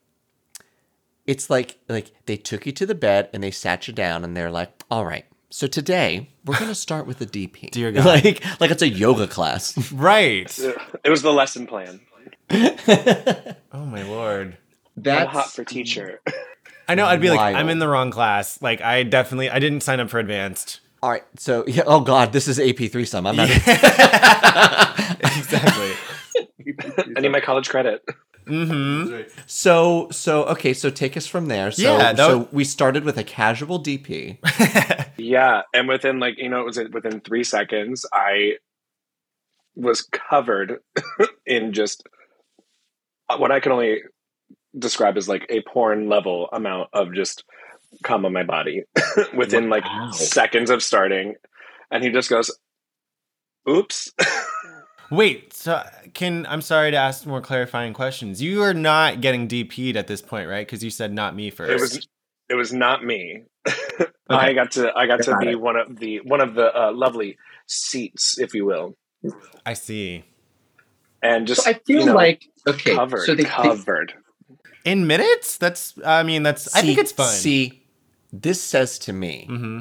[1.26, 4.36] it's like like they took you to the bed and they sat you down and
[4.36, 8.06] they're like, "All right, so today we're gonna start with the DP." Dear God.
[8.06, 9.92] like like it's a yoga class.
[9.92, 10.54] right.
[11.04, 12.02] It was the lesson plan.
[12.52, 14.58] Oh my lord.
[15.06, 16.22] I'm hot for teacher.
[16.88, 17.06] I know.
[17.06, 18.62] I'd be like, I'm in the wrong class.
[18.62, 20.80] Like, I definitely, I didn't sign up for advanced.
[21.04, 21.84] All right, so yeah.
[21.86, 23.28] Oh God, this is AP three threesome.
[23.28, 23.50] I'm not.
[25.20, 25.92] exactly.
[27.16, 28.04] I need my college credit.
[28.48, 29.22] mm-hmm.
[29.46, 31.70] So so okay, so take us from there.
[31.72, 34.38] So Yeah, that so would- we started with a casual DP.
[35.18, 38.58] Yeah, and within like you know, it was within three seconds, I
[39.76, 40.80] was covered
[41.46, 42.08] in just
[43.40, 44.02] what I can only
[44.78, 47.44] describe as like a porn level amount of just
[48.04, 48.84] cum on my body
[49.36, 51.36] within like seconds of starting,
[51.92, 52.52] and he just goes,
[53.70, 54.14] "Oops."
[55.12, 55.84] Wait, so
[56.14, 58.42] can I'm sorry to ask more clarifying questions.
[58.42, 60.66] You are not getting DP'd at this point, right?
[60.66, 61.72] Because you said not me first.
[61.72, 62.08] It was
[62.50, 63.44] it was not me.
[64.30, 65.62] I got to I got to be it.
[65.62, 68.96] one of the one of the uh, lovely seats, if you will,
[69.66, 70.26] I see.
[71.22, 72.96] and just So I feel you know, like okay.
[72.96, 74.14] covered, so they, they covered.
[74.84, 75.58] In minutes?
[75.58, 75.94] That's.
[76.06, 76.74] I mean, that's.
[76.76, 77.28] I think it's fun.
[77.28, 77.84] See,
[78.32, 79.80] this says to me, hmm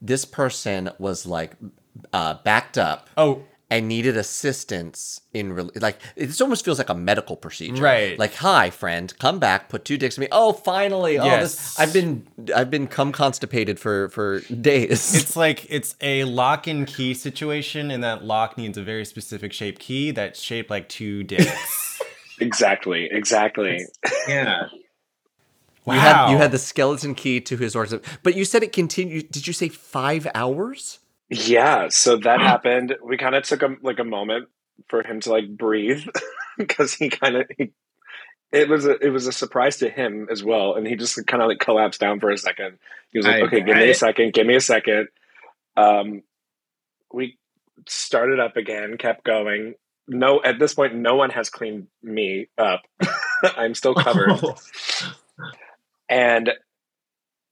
[0.00, 1.56] this person was like
[2.12, 6.94] uh, backed up Oh, and needed assistance in re- like it almost feels like a
[6.94, 7.82] medical procedure.
[7.82, 8.18] Right.
[8.18, 10.28] Like, hi, friend, come back, put two dicks in me.
[10.32, 11.18] Oh, finally.
[11.18, 11.78] Oh, this Yes.
[11.78, 15.14] I've been I've been cum constipated for for days.
[15.20, 19.52] it's like it's a lock and key situation, and that lock needs a very specific
[19.52, 22.00] shape key that's shaped like two dicks.
[22.40, 23.86] Exactly, exactly.
[24.28, 24.68] yeah.
[25.84, 25.94] wow.
[25.94, 29.30] You had you had the skeleton key to his organ, but you said it continued.
[29.30, 31.00] Did you say five hours?
[31.30, 32.96] Yeah, so that happened.
[33.04, 34.48] We kind of took a like a moment
[34.88, 36.06] for him to like breathe
[36.58, 37.46] because he kind of
[38.50, 41.42] it was a it was a surprise to him as well, and he just kind
[41.42, 42.78] of like collapsed down for a second.
[43.10, 45.08] He was like, I "Okay, give me a second, give me a second.
[45.76, 46.22] Um,
[47.12, 47.38] we
[47.86, 49.74] started up again, kept going.
[50.08, 52.82] No, at this point, no one has cleaned me up.
[53.56, 54.40] I'm still covered.
[56.10, 56.50] And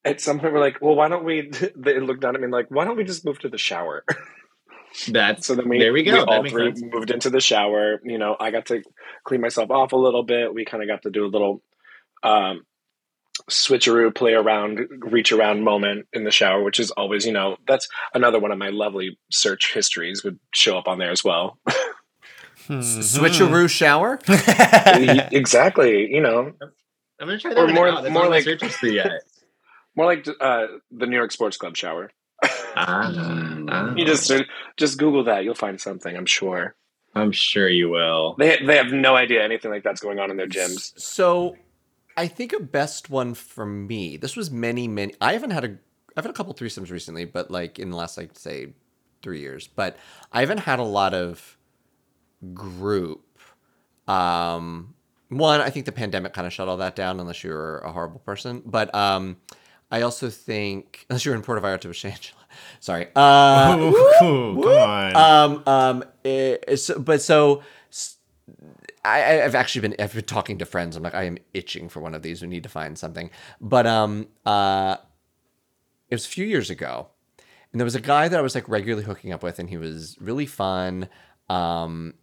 [0.02, 1.50] at some point, we're like, well, why don't we?
[1.76, 4.02] They looked down at me and like, why don't we just move to the shower?
[5.08, 6.12] That's So then we, There we go.
[6.12, 6.82] we all three sense.
[6.90, 8.00] moved into the shower.
[8.02, 8.82] You know, I got to
[9.24, 10.54] clean myself off a little bit.
[10.54, 11.60] We kind of got to do a little
[12.22, 12.64] um,
[13.50, 17.88] switcheroo, play around, reach around moment in the shower, which is always, you know, that's
[18.14, 21.58] another one of my lovely search histories would show up on there as well.
[22.68, 22.82] Mhm.
[22.82, 24.18] Switcheroo shower.
[25.32, 26.12] exactly.
[26.12, 26.52] You know,
[27.20, 28.02] I'm gonna try that Or more- out.
[28.02, 28.46] That's more like-
[28.82, 29.22] yet.
[29.96, 32.10] more like uh, the New York Sports Club shower.
[32.76, 33.10] Ah,
[33.68, 33.94] ah.
[33.94, 34.30] You just
[34.76, 36.14] just Google that, you'll find something.
[36.16, 36.74] I'm sure.
[37.14, 38.34] I'm sure you will.
[38.38, 40.92] They they have no idea anything like that's going on in their gyms.
[41.00, 41.56] So,
[42.16, 44.18] I think a best one for me.
[44.18, 45.14] This was many, many.
[45.20, 45.78] I haven't had a.
[46.14, 48.74] I've had a couple threesomes recently, but like in the last, like say,
[49.22, 49.66] three years.
[49.66, 49.96] But
[50.30, 51.56] I haven't had a lot of
[52.54, 53.24] group.
[54.08, 54.94] Um,
[55.28, 58.20] one, I think the pandemic kind of shut all that down, unless you're a horrible
[58.20, 58.62] person.
[58.64, 59.38] But um,
[59.90, 62.32] I also think unless you're in Puerto Vallarta with Shangela.
[62.80, 63.08] Sorry.
[63.14, 65.16] Uh, Ooh, come on.
[65.16, 67.62] um, um, eh, so, but so
[69.06, 70.96] I, I've actually been I've been talking to friends.
[70.96, 72.42] I'm like, I am itching for one of these.
[72.42, 73.30] We need to find something.
[73.60, 74.96] But um, uh,
[76.10, 77.08] it was a few years ago,
[77.72, 79.76] and there was a guy that I was like regularly hooking up with, and he
[79.76, 81.08] was really fun.
[81.48, 82.14] Um,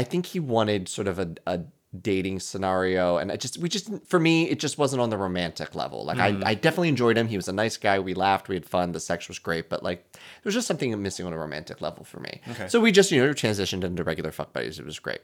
[0.00, 1.60] I think he wanted sort of a, a
[2.00, 5.74] dating scenario, and I just we just for me it just wasn't on the romantic
[5.74, 6.06] level.
[6.06, 7.28] Like I, I definitely enjoyed him.
[7.28, 7.98] He was a nice guy.
[7.98, 8.92] We laughed, we had fun.
[8.92, 12.02] The sex was great, but like there was just something missing on a romantic level
[12.04, 12.40] for me.
[12.52, 12.66] Okay.
[12.68, 14.78] So we just you know transitioned into regular fuck buddies.
[14.78, 15.20] It was great,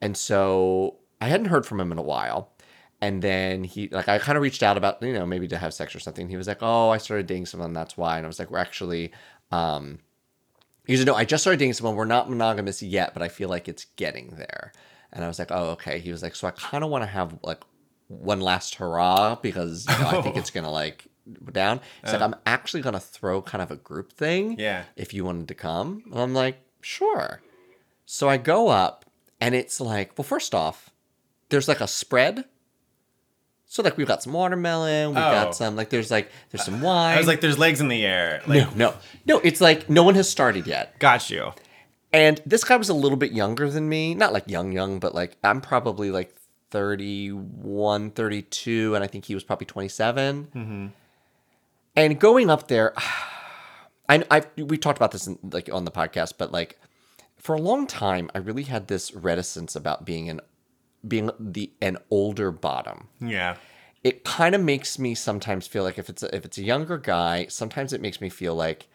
[0.00, 2.52] and so I hadn't heard from him in a while.
[3.00, 5.74] And then he like I kind of reached out about you know maybe to have
[5.74, 6.28] sex or something.
[6.28, 8.58] He was like, "Oh, I started dating someone, that's why." And I was like, "We're
[8.58, 9.10] actually."
[9.50, 9.98] Um,
[10.86, 11.96] he said, "No, I just started dating someone.
[11.96, 14.72] We're not monogamous yet, but I feel like it's getting there."
[15.12, 17.08] And I was like, "Oh, okay." He was like, "So I kind of want to
[17.08, 17.62] have like
[18.08, 21.06] one last hurrah because you know, I think it's gonna like
[21.52, 22.24] down." He's like, uh.
[22.24, 24.56] "I'm actually gonna throw kind of a group thing.
[24.58, 24.84] Yeah.
[24.96, 27.40] if you wanted to come." And I'm like, "Sure."
[28.04, 29.04] So I go up,
[29.40, 30.90] and it's like, well, first off,
[31.48, 32.44] there's like a spread.
[33.72, 35.30] So like we've got some watermelon, we've Oh.
[35.32, 37.14] got some like there's like there's some wine.
[37.14, 38.42] I was like, there's legs in the air.
[38.46, 38.94] Like, no, no,
[39.24, 39.38] no.
[39.38, 40.98] It's like no one has started yet.
[40.98, 41.52] got you.
[42.12, 44.14] And this guy was a little bit younger than me.
[44.14, 46.36] Not like young, young, but like I'm probably like
[46.70, 50.48] 31, 32, and I think he was probably 27.
[50.54, 50.86] Mm-hmm.
[51.96, 52.92] And going up there,
[54.10, 56.78] I, I we talked about this in, like on the podcast, but like
[57.38, 60.42] for a long time, I really had this reticence about being an
[61.06, 63.56] being the an older bottom Yeah.
[64.04, 66.98] it kind of makes me sometimes feel like if it's a, if it's a younger
[66.98, 68.88] guy, sometimes it makes me feel like,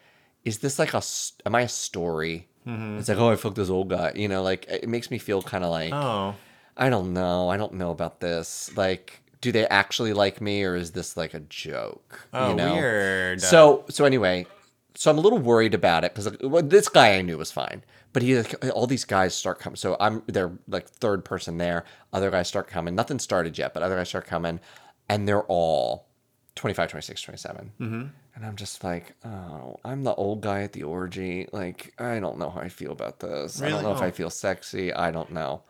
[0.44, 1.02] is this like a
[1.46, 2.48] am I a story?
[2.66, 2.98] Mm-hmm.
[2.98, 5.42] It's like oh I fucked this old guy, you know, like it makes me feel
[5.42, 6.34] kind of like Oh.
[6.76, 8.70] I don't know, I don't know about this.
[8.76, 12.28] Like, do they actually like me or is this like a joke?
[12.32, 12.74] Oh, you know?
[12.74, 13.40] weird.
[13.40, 14.46] So so anyway,
[14.94, 17.82] so I'm a little worried about it because well, this guy I knew was fine,
[18.12, 18.40] but he
[18.70, 19.76] all these guys start coming.
[19.76, 21.84] So I'm they're like third person there.
[22.12, 22.94] Other guys start coming.
[22.94, 24.60] Nothing started yet, but other guys start coming,
[25.08, 26.08] and they're all
[26.54, 27.72] 25, 26, 27.
[27.80, 28.06] Mm-hmm.
[28.34, 31.48] And I'm just like, oh, I'm the old guy at the orgy.
[31.52, 33.60] Like, I don't know how I feel about this.
[33.60, 33.72] Really?
[33.72, 34.04] I don't know if Oh.
[34.06, 34.92] I feel sexy.
[34.92, 35.62] I don't know.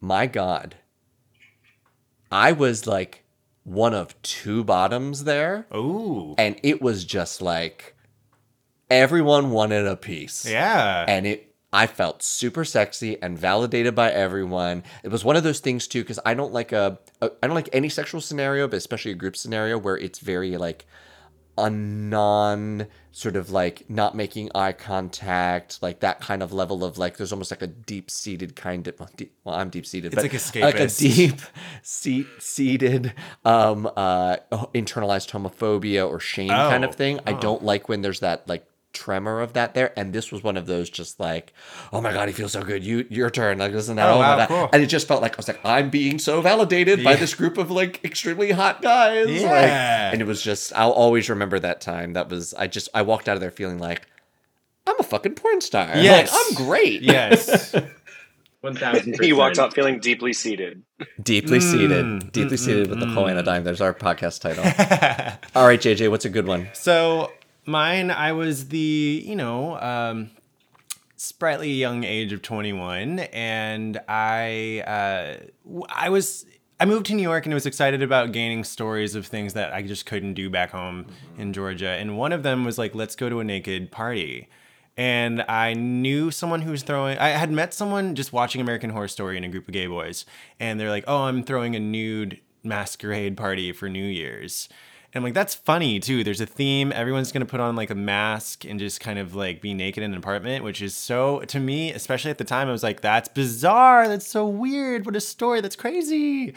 [0.00, 0.76] My God.
[2.30, 3.24] I was like
[3.64, 6.34] one of two bottoms there Ooh.
[6.36, 7.94] and it was just like
[8.92, 10.44] everyone wanted a piece.
[10.48, 11.04] Yeah.
[11.08, 14.82] and it i felt super sexy and validated by everyone.
[15.02, 17.56] It was one of those things too because i don't like a, a i don't
[17.56, 20.84] like any sexual scenario but especially a group scenario where it's very like
[21.58, 26.96] a non sort of like not making eye contact like that kind of level of
[26.98, 30.12] like there's almost like a deep seated kind of well, deep, well i'm deep seated
[30.14, 31.40] It's but like like a deep
[31.82, 33.12] seat seated
[33.44, 34.36] um uh
[34.74, 36.88] internalized homophobia or shame kind Oh.
[36.88, 37.20] of thing.
[37.26, 40.56] I don't like when there's that like tremor of that there and this was one
[40.56, 41.52] of those just like
[41.92, 44.08] oh my god he feels so good you your turn like this oh, and that
[44.08, 44.48] Oh, oh, my wow, God.
[44.48, 44.68] cool.
[44.72, 47.56] and it just felt like i was like i'm being so validated by this group
[47.58, 50.10] of like extremely hot guys like- Yeah.
[50.12, 53.28] and it was just i'll always remember that time that was i just i walked
[53.28, 54.06] out of there feeling like
[54.86, 56.36] i'm a fucking porn star Like, Yes.
[56.50, 57.74] i'm great yes.
[58.60, 59.16] One thousand.
[59.20, 60.82] He walked out feeling deeply seated.
[61.20, 63.46] deeply Mm, seated deeply mm, seated with the mm, coin and a mm.
[63.46, 64.62] dime there's our podcast title
[65.56, 67.32] all right jj what's a good one So
[67.66, 70.30] mine, I was the you know um,
[71.16, 76.46] sprightly young age of 21, and I uh, I was.
[76.80, 79.82] I moved to New York and was excited about gaining stories of things that I
[79.82, 81.06] just couldn't do back home
[81.38, 81.90] in Georgia.
[81.90, 84.48] And one of them was like, let's go to a naked party.
[84.96, 89.06] And I knew someone who was throwing, I had met someone just watching American Horror
[89.06, 90.26] Story in a group of gay boys.
[90.58, 94.68] And they're like, oh, I'm throwing a nude masquerade party for New Year's.
[95.14, 96.24] And like, that's funny too.
[96.24, 96.90] There's a theme.
[96.92, 100.12] Everyone's gonna put on like a mask and just kind of like be naked in
[100.12, 103.28] an apartment, which is so to me, especially at the time, I was like, that's
[103.28, 104.08] bizarre.
[104.08, 105.04] That's so weird.
[105.04, 105.60] What a story.
[105.60, 106.54] That's crazy.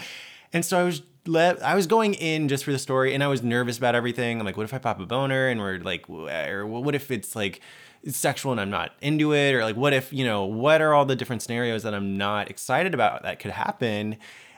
[0.54, 3.28] And so I was let I was going in just for the story, and I
[3.28, 4.40] was nervous about everything.
[4.40, 7.36] I'm like, what if I pop a boner and we're like, or what if it's
[7.36, 7.62] like
[8.08, 11.06] sexual and I'm not into it, or like what if you know what are all
[11.06, 14.18] the different scenarios that I'm not excited about that could happen?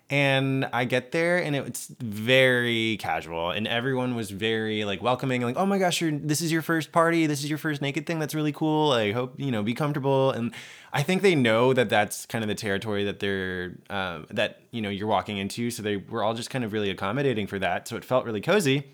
[0.09, 5.57] And I get there and it's very casual and everyone was very like welcoming, like,
[5.57, 7.27] oh my gosh, you're, this is your first party.
[7.27, 8.17] This is your first naked thing.
[8.17, 8.93] That's really cool.
[8.93, 10.31] I hope, you know, be comfortable.
[10.31, 10.53] And
[10.93, 14.81] I think they know that that's kind of the territory that they're, um, that, you
[14.81, 15.71] know, you're walking into.
[15.71, 17.89] So they were all just kind of really accommodating for that.
[17.89, 18.85] So it felt really cozy.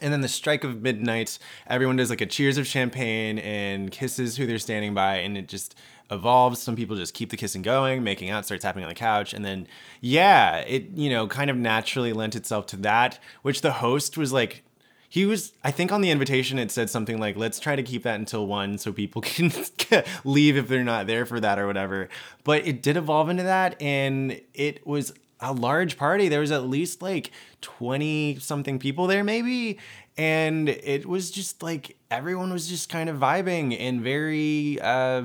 [0.00, 1.38] And then the strike of midnight,
[1.68, 5.46] everyone does like a cheers of champagne and kisses who they're standing by, and it
[5.46, 5.76] just
[6.14, 6.62] evolves.
[6.62, 9.44] Some people just keep the kissing going, making out, starts happening on the couch, and
[9.44, 9.66] then
[10.00, 14.32] yeah, it you know kind of naturally lent itself to that, which the host was
[14.32, 14.62] like.
[15.06, 18.02] He was, I think, on the invitation, it said something like, let's try to keep
[18.02, 19.52] that until one so people can
[20.24, 22.08] leave if they're not there for that or whatever.
[22.42, 23.80] But it did evolve into that.
[23.80, 26.28] And it was a large party.
[26.28, 29.78] There was at least like 20 something people there, maybe.
[30.16, 35.24] And it was just like everyone was just kind of vibing and very, uh,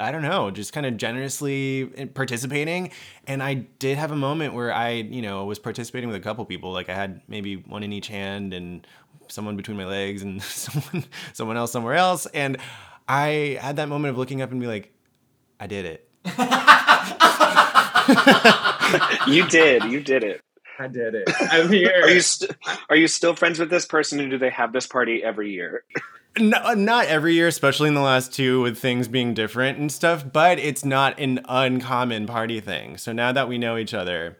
[0.00, 2.90] I don't know, just kind of generously eh, participating.
[3.26, 6.44] And I did have a moment where I, you know, was participating with a couple
[6.44, 6.72] people.
[6.72, 8.86] Like I had maybe one in each hand and
[9.28, 12.26] someone between my legs and someone, someone else somewhere else.
[12.26, 12.58] And
[13.08, 14.92] I had that moment of looking up and be like,
[15.58, 16.08] I did it.
[19.26, 19.84] you did.
[19.84, 20.42] You did it.
[20.78, 21.30] I did it.
[21.50, 22.02] I'm here.
[22.02, 22.50] Are you st-
[22.90, 25.84] are you still friends with this person, and do they have this party every year?
[26.38, 29.90] No, uh, not every year, especially in the last two with things being different and
[29.90, 30.24] stuff.
[30.30, 32.96] But it's not an uncommon party thing.
[32.98, 34.36] So now that we know each other,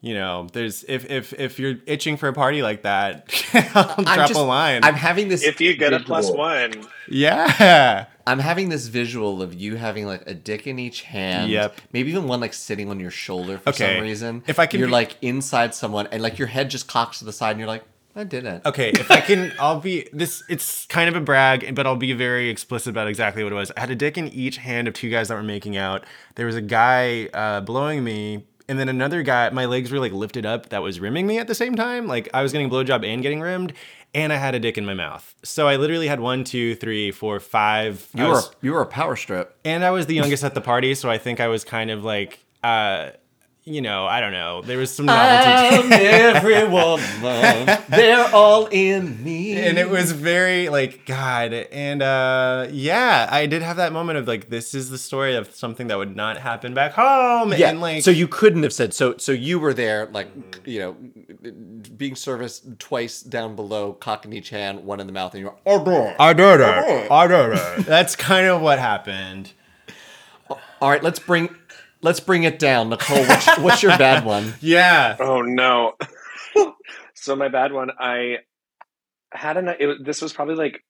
[0.00, 3.32] you know, there's if if if you're itching for a party like that,
[3.74, 4.84] I'll I'm drop just- a line.
[4.84, 5.42] I'm having this.
[5.42, 6.72] If you get a plus one,
[7.08, 8.06] yeah.
[8.26, 11.50] I'm having this visual of you having like a dick in each hand.
[11.50, 11.80] Yep.
[11.94, 13.94] Maybe even one like sitting on your shoulder for Okay.
[13.96, 14.42] some reason.
[14.46, 17.24] If I can you're be- like inside someone and like your head just cocks to
[17.24, 17.84] the side and you're like,
[18.18, 18.66] I didn't.
[18.66, 20.42] Okay, if I can, I'll be this.
[20.48, 23.70] It's kind of a brag, but I'll be very explicit about exactly what it was.
[23.76, 26.04] I had a dick in each hand of two guys that were making out.
[26.34, 29.48] There was a guy uh, blowing me, and then another guy.
[29.50, 32.08] My legs were like lifted up that was rimming me at the same time.
[32.08, 33.72] Like I was getting a blowjob and getting rimmed,
[34.12, 35.34] and I had a dick in my mouth.
[35.44, 38.08] So I literally had one, two, three, four, five.
[38.14, 39.56] You I were was- you were a power strip.
[39.64, 42.02] and I was the youngest at the party, so I think I was kind of
[42.02, 43.10] like, uh,
[43.68, 44.62] you know, I don't know.
[44.62, 45.88] There was some novelty.
[45.88, 47.00] to- everyone.
[47.88, 49.56] They're all in me.
[49.58, 54.26] and it was very like god and uh yeah i did have that moment of
[54.28, 57.70] like this is the story of something that would not happen back home yeah.
[57.70, 59.16] and like so you couldn't have said so.
[59.18, 60.28] So you were there, like
[60.64, 60.96] you know,
[61.96, 65.56] being serviced twice down below, cock in each hand, one in the mouth, and you're
[65.66, 66.14] oh boy.
[66.18, 69.52] i did it i did it that's kind of what happened
[70.80, 71.54] All right, let's bring
[72.02, 73.18] let's bring it down, Nicole.
[73.24, 74.54] What's, what's your bad one?
[74.60, 75.92] yeah oh no.
[77.14, 77.90] so my bad one.
[77.98, 78.38] I
[79.32, 79.82] had a.
[79.82, 80.84] It, was- this was probably like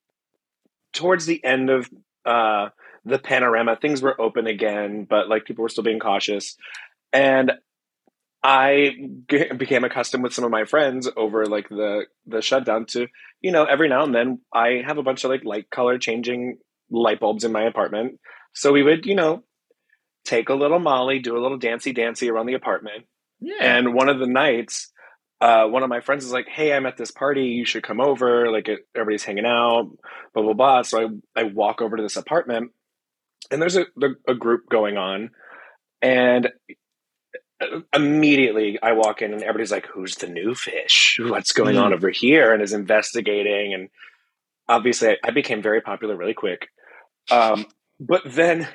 [0.93, 1.89] towards the end of
[2.25, 2.69] uh,
[3.05, 3.77] the panorama.
[3.77, 6.57] Things were open again, but like people were still being cautious,
[7.13, 7.53] and
[8.43, 8.91] I
[9.29, 13.09] g- became accustomed with some of my friends over like the the shutdown to
[13.41, 16.59] you know every now and then I have a bunch of like light color changing
[16.91, 18.21] light bulbs in my apartment,
[18.55, 19.43] so we would you know
[20.25, 23.07] take a little Molly, do a little dancey dancey around the apartment.
[23.41, 23.57] Yeah.
[23.61, 24.91] And one of the nights,
[25.41, 27.47] uh, one of my friends is like, "Hey, I'm at this party.
[27.47, 28.51] You should come over.
[28.51, 29.91] Like, everybody's hanging out.
[30.35, 31.01] Blah blah blah." So
[31.37, 32.73] I I walk over to this apartment,
[33.51, 33.87] and there's a
[34.27, 35.31] a group going on,
[36.03, 36.51] and
[37.61, 41.21] uh, immediately I walk in, and everybody's like, "Who's the new fish?
[41.23, 43.89] What's going on over here?" And is investigating, and
[44.69, 46.69] obviously I, I became very popular really quick.
[47.31, 47.67] Um,
[48.01, 48.69] but then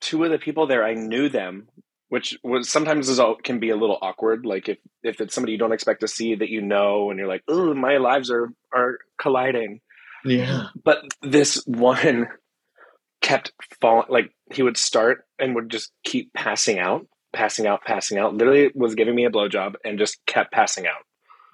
[0.00, 1.68] two of the people there, I knew them
[2.08, 4.46] which was sometimes is all, can be a little awkward.
[4.46, 7.28] Like if if it's somebody you don't expect to see that you know, and you're
[7.28, 9.80] like, "Oh, my lives are are colliding."
[10.24, 10.68] yeah.
[10.82, 12.28] But this one
[13.20, 14.06] kept falling.
[14.08, 18.34] Like he would start and would just keep passing out, passing out, passing out.
[18.34, 21.04] Literally was giving me a blowjob and just kept passing out.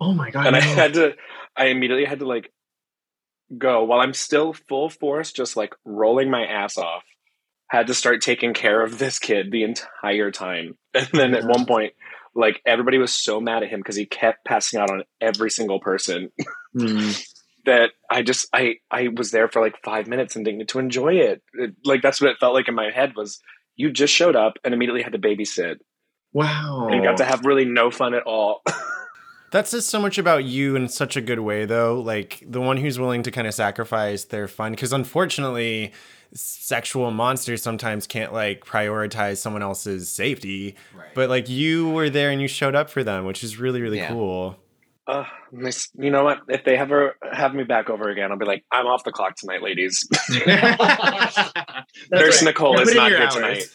[0.01, 0.47] Oh my god.
[0.47, 1.15] And I had to,
[1.57, 2.53] I immediately had to like
[3.57, 7.03] go while I'm still full force, just like rolling my ass off.
[7.69, 10.77] Had to start taking care of this kid the entire time.
[10.95, 11.93] And then at one point,
[12.35, 15.81] like everybody was so mad at him because he kept passing out on every single
[15.81, 16.31] person
[16.79, 17.11] Hmm.
[17.65, 20.79] that I just I I was there for like five minutes and didn't get to
[20.79, 21.43] enjoy it.
[21.55, 23.41] It- Like that's what it felt like in my head was
[23.77, 25.77] you just showed up and immediately had to babysit
[26.33, 26.89] Wow.
[26.91, 28.63] and got to have really no fun at all.
[29.51, 32.01] That says so much about you in such a good way, though.
[32.01, 35.93] Like the one who's willing to kind of sacrifice their fun, because unfortunately,
[36.35, 40.75] sexual monsters sometimes can't like prioritize someone else's safety.
[40.97, 41.15] Right.
[41.15, 43.99] But like you were there and you showed up for them, which is really really
[43.99, 44.09] Yeah.
[44.09, 44.57] cool.
[45.07, 45.25] Uh.
[45.97, 46.39] You know what?
[46.49, 49.37] If they ever have me back over again, I'll be like, I'm off the clock
[49.37, 50.05] tonight, ladies.
[50.11, 51.37] That's
[52.11, 52.43] Nurse right.
[52.43, 53.35] Nicole Yeah, is not here hours.
[53.35, 53.69] tonight.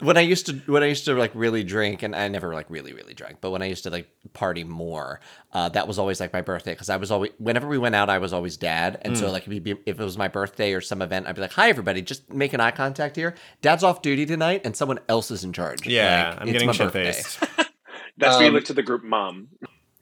[0.00, 2.70] When I used to when I used to like really drink, and I never like
[2.70, 5.20] really really drank, but when I used to like party more,
[5.52, 8.08] uh, that was always like my birthday because I was always whenever we went out,
[8.08, 10.72] I was always dad, and so like if, it'd be, if it was my birthday
[10.72, 13.34] or some event, I'd be like, "Hi everybody, just making eye contact here.
[13.60, 15.86] Dad's off duty tonight, and someone else is in charge.
[15.86, 17.12] Yeah, Like, I'm it's getting my shit birthday.
[17.12, 17.40] faced.
[18.18, 19.48] That's when you Um, look to the group mom.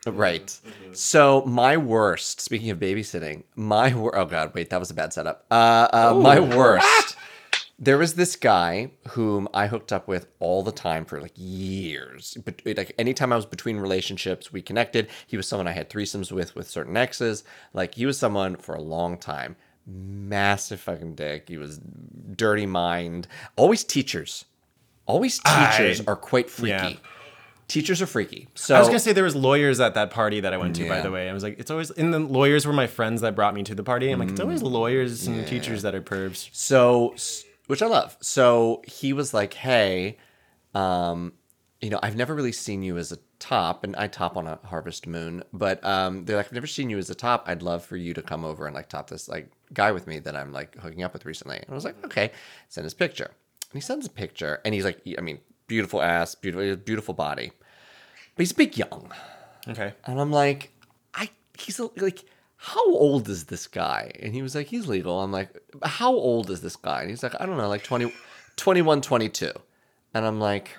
[0.06, 0.56] Right.
[0.92, 2.40] So my worst.
[2.40, 5.44] Speaking of babysitting, my wor- oh god, wait, that was a bad setup.
[5.50, 7.16] Uh, uh my worst.
[7.78, 12.36] There was this guy whom I hooked up with all the time for like years.
[12.42, 15.08] But like anytime I was between relationships, we connected.
[15.26, 17.44] He was someone I had threesomes with with certain exes.
[17.74, 19.56] Like he was someone for a long time.
[19.86, 21.48] Massive fucking dick.
[21.48, 21.78] He was
[22.34, 23.28] dirty mind.
[23.56, 24.46] Always teachers.
[25.04, 26.72] Always teachers I- are quite freaky.
[26.72, 26.96] yeah.
[27.68, 28.48] Teachers are freaky.
[28.54, 30.88] So I was gonna say there was lawyers at that party that I went to.
[30.88, 33.34] By the way, I was like, it's always and the lawyers were my friends that
[33.34, 34.10] brought me to the party.
[34.10, 34.70] I'm like, it's always mm.
[34.70, 36.48] lawyers and teachers that are pervs.
[36.52, 37.14] So,
[37.66, 38.16] which I love.
[38.20, 40.18] So he was like, "Hey,
[40.74, 41.32] um,
[41.80, 44.58] you know, I've never really seen you as a top, and I top on a
[44.64, 47.44] Harvest Moon, but um, they're like, I've never seen you as a top.
[47.48, 50.18] I'd love for you to come over and like top this like guy with me
[50.20, 52.32] that I'm like hooking up with recently." And I was like, "Okay."
[52.68, 56.34] Send his picture, and he sends a picture, and he's like, I mean, beautiful ass,
[56.34, 57.50] beautiful, beautiful body,
[58.34, 59.10] but he's a big young.
[59.68, 59.92] Okay.
[60.04, 60.72] And I'm like,
[61.14, 62.24] I he's a- like,
[62.56, 64.12] how old is this guy?
[64.20, 65.20] And he was like, he's legal.
[65.20, 65.50] I'm like,
[65.82, 67.02] how old is this guy?
[67.02, 68.12] And he's like, I don't know, like 20,
[68.56, 69.52] 21, 22.
[70.14, 70.70] And I'm like,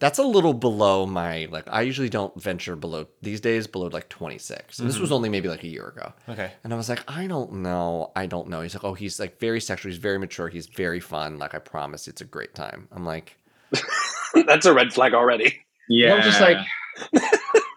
[0.00, 1.64] that's a little below my like.
[1.70, 4.78] I usually don't venture below these days below like 26.
[4.78, 5.02] And this mm-hmm.
[5.02, 6.12] was only maybe like a year ago.
[6.28, 6.50] Okay.
[6.64, 8.10] And I was like, I don't know.
[8.16, 8.60] I don't know.
[8.60, 9.90] He's like, oh, he's like very sexual.
[9.90, 10.48] He's very mature.
[10.48, 11.38] He's very fun.
[11.38, 12.88] Like I promise, it's a great time.
[12.90, 13.38] I'm like,
[14.46, 15.60] That's a red flag already.
[15.88, 16.14] Yeah.
[16.14, 16.58] I'm just like,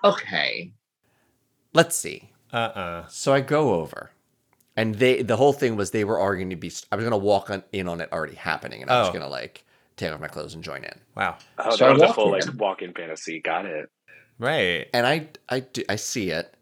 [0.04, 0.72] okay.
[1.74, 2.32] let's see.
[2.58, 4.12] Uh uh So I go over,
[4.76, 6.72] and they the whole thing was they were arguing to be.
[6.92, 9.14] I was gonna walk on, in on it already happening, and I was Oh.
[9.14, 9.64] gonna like
[9.96, 11.00] take off my clothes and join in.
[11.16, 11.38] Wow.
[11.58, 12.46] Oh, So I that was a full in.
[12.48, 13.40] like walk-in fantasy.
[13.40, 13.90] Got it.
[14.40, 14.88] Right.
[14.94, 16.54] And I I do, I see it,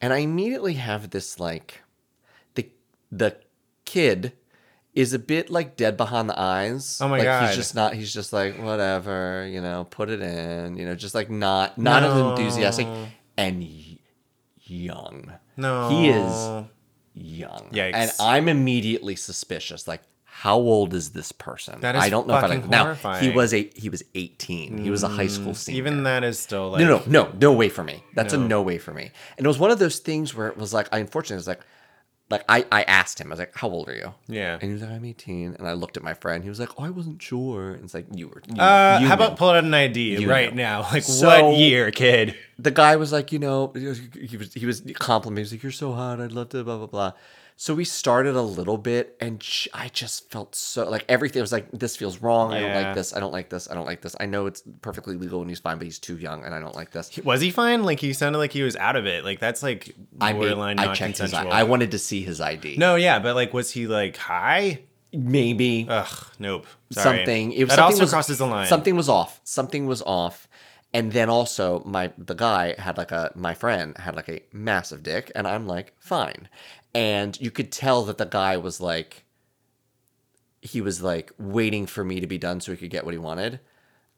[0.00, 1.82] and I immediately have this like,
[2.54, 2.68] the
[3.12, 3.36] the
[3.84, 4.32] kid
[4.94, 6.98] is a bit like dead behind the eyes.
[7.02, 7.46] Oh my like, God.
[7.48, 7.94] He's just not.
[7.94, 9.86] He's just like whatever, you know.
[9.90, 10.94] Put it in, you know.
[10.94, 12.86] Just like not not as enthusiastic
[13.36, 13.93] and y-
[14.74, 15.32] young.
[15.56, 15.88] No.
[15.88, 16.64] He is
[17.14, 17.68] young.
[17.72, 17.94] Yikes.
[17.94, 19.86] And I'm immediately suspicious.
[19.86, 21.80] Like, how old is this person?
[21.80, 22.94] That is I don't know if I like now.
[23.20, 24.78] He was a he was 18.
[24.78, 25.78] He was a high school mm, senior.
[25.78, 28.02] Even that is still like no, no, no, no way for me.
[28.14, 28.46] That's a No.
[28.48, 29.12] no way for me.
[29.38, 31.60] And it was one of those things where it was like, I unfortunately was like,
[32.34, 34.12] like I, I asked him, I was like, how old are you?
[34.28, 34.54] Yeah.
[34.54, 35.56] And he was like, I'm 18.
[35.58, 36.42] And I looked at my friend.
[36.42, 37.72] He was like, oh, I wasn't sure.
[37.72, 38.42] And it's like, you were.
[38.48, 39.24] You, Uh, you how knew.
[39.24, 40.62] about pull out an ID You right knew.
[40.62, 40.82] now?
[40.92, 42.34] Like So- what year, kid?
[42.58, 45.38] the guy was like, you know, he was he was, he was complimenting.
[45.38, 46.20] He was like, "You're so hot.
[46.20, 47.12] I'd love to." Blah blah blah.
[47.56, 51.52] So we started a little bit, and sh- I just felt so like everything was
[51.52, 52.52] like, "This feels wrong.
[52.52, 52.86] I don't Yeah.
[52.86, 53.14] like this.
[53.14, 53.70] I don't like this.
[53.70, 54.16] I don't like this.
[54.18, 56.74] I know it's perfectly legal and he's fine, but he's too young, and I don't
[56.74, 57.84] like this." Was he fine?
[57.84, 59.24] Like he sounded like he was out of it.
[59.24, 61.32] Like that's like I borderline I checked his.
[61.32, 61.52] I, consensual.
[61.52, 62.76] I wanted to see his ID.
[62.76, 64.80] no, yeah, but like, was he like high?
[65.16, 66.66] maybe Ugh, nope.
[66.90, 67.18] Sorry.
[67.18, 67.52] something.
[67.52, 68.66] It was that something also was, crosses the line.
[68.66, 69.40] Something was off.
[69.44, 70.48] Something was off.
[70.92, 75.02] And then also my the guy had like a my friend had like a massive
[75.04, 76.48] dick, and I'm like fine,
[76.94, 79.24] and you could tell that the guy was like
[80.62, 83.18] he was like waiting for me to be done so he could get what he
[83.18, 83.60] wanted,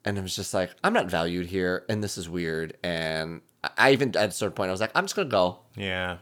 [0.04, 3.70] and it was just like I'm not valued here, and this is weird, and I-
[3.78, 6.18] I even at a certain point I was like I'm just gonna go, Yeah.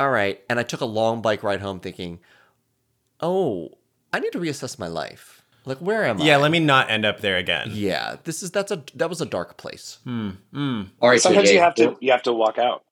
[0.00, 2.18] all right, and I took a long bike ride home thinking,
[3.20, 3.78] oh,
[4.12, 5.44] I need to reassess my life.
[5.64, 6.24] Like where am I?
[6.24, 6.38] Yeah.
[6.38, 7.70] Let me not end up there again.
[7.72, 9.98] Yeah, this is that's a that was a dark place.
[10.02, 10.30] Hmm.
[10.52, 10.88] Mm.
[11.00, 11.20] all right.
[11.20, 12.82] Sometimes JJ, you have to you have to walk out.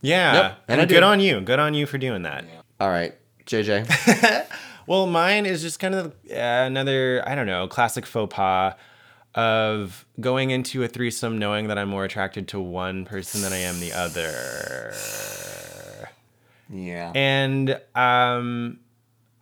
[0.00, 0.32] Yeah.
[0.32, 1.40] Yep, And, and good on you.
[1.40, 2.44] Good on you for doing that.
[2.80, 3.14] All right,
[3.46, 4.46] JJ.
[4.88, 8.72] Well, mine is just kind of uh, another, I don't know, classic faux pas
[9.34, 13.58] of going into a threesome knowing that I'm more attracted to one person than I
[13.58, 14.94] am the other.
[16.70, 17.12] yeah.
[17.14, 18.80] And um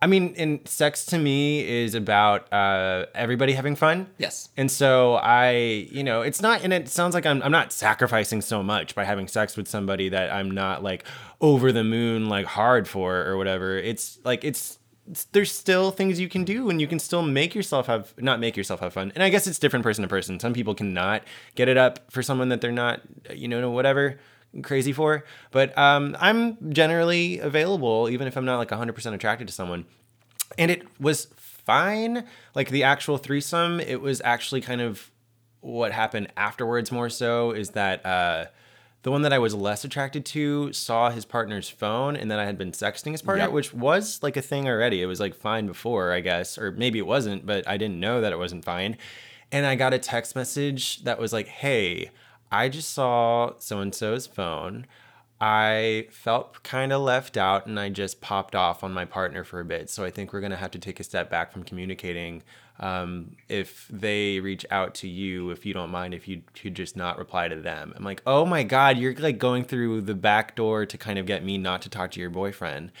[0.01, 4.07] I mean, and sex to me is about uh everybody having fun.
[4.17, 4.49] yes.
[4.55, 8.41] And so I, you know, it's not, and it sounds like I'm, I'm not sacrificing
[8.41, 11.03] so much by having sex with somebody that I'm not like
[11.41, 13.77] over the moon, like hard for or whatever.
[13.77, 14.77] It's like, it's,
[15.09, 18.39] it's there's still things you can do and you can still make yourself have, not
[18.39, 19.11] make yourself have fun.
[19.15, 20.39] And I guess it's different person to person.
[20.39, 21.23] Some people cannot
[21.55, 23.01] get it up for someone that they're not,
[23.33, 24.19] you know, whatever
[24.63, 25.23] crazy for.
[25.51, 29.85] But um, I'm generally available, even if I'm not like 100% attracted to someone
[30.57, 32.25] and it was fine.
[32.55, 35.11] Like the actual threesome, it was actually kind of
[35.61, 36.91] what happened afterwards.
[36.91, 38.45] More so is that uh,
[39.03, 42.45] the one that I was less attracted to saw his partner's phone and then I
[42.45, 43.51] had been sexting his partner, Yep.
[43.53, 45.01] which was like a thing already.
[45.01, 48.21] It was like fine before, I guess, or maybe it wasn't, but I didn't know
[48.21, 48.97] that it wasn't fine.
[49.51, 52.11] And I got a text message that was like, hey,
[52.51, 54.85] I just saw so and so's phone.
[55.39, 59.59] I felt kind of left out and I just popped off on my partner for
[59.59, 59.89] a bit.
[59.89, 62.41] So I think we're going to have to take a step back from communicating.
[62.79, 66.95] Um, if they reach out to you, if you don't mind, if you could just
[66.95, 67.93] not reply to them.
[67.95, 71.27] I'm like, oh my God, you're like going through the back door to kind of
[71.27, 72.91] get me not to talk to your boyfriend.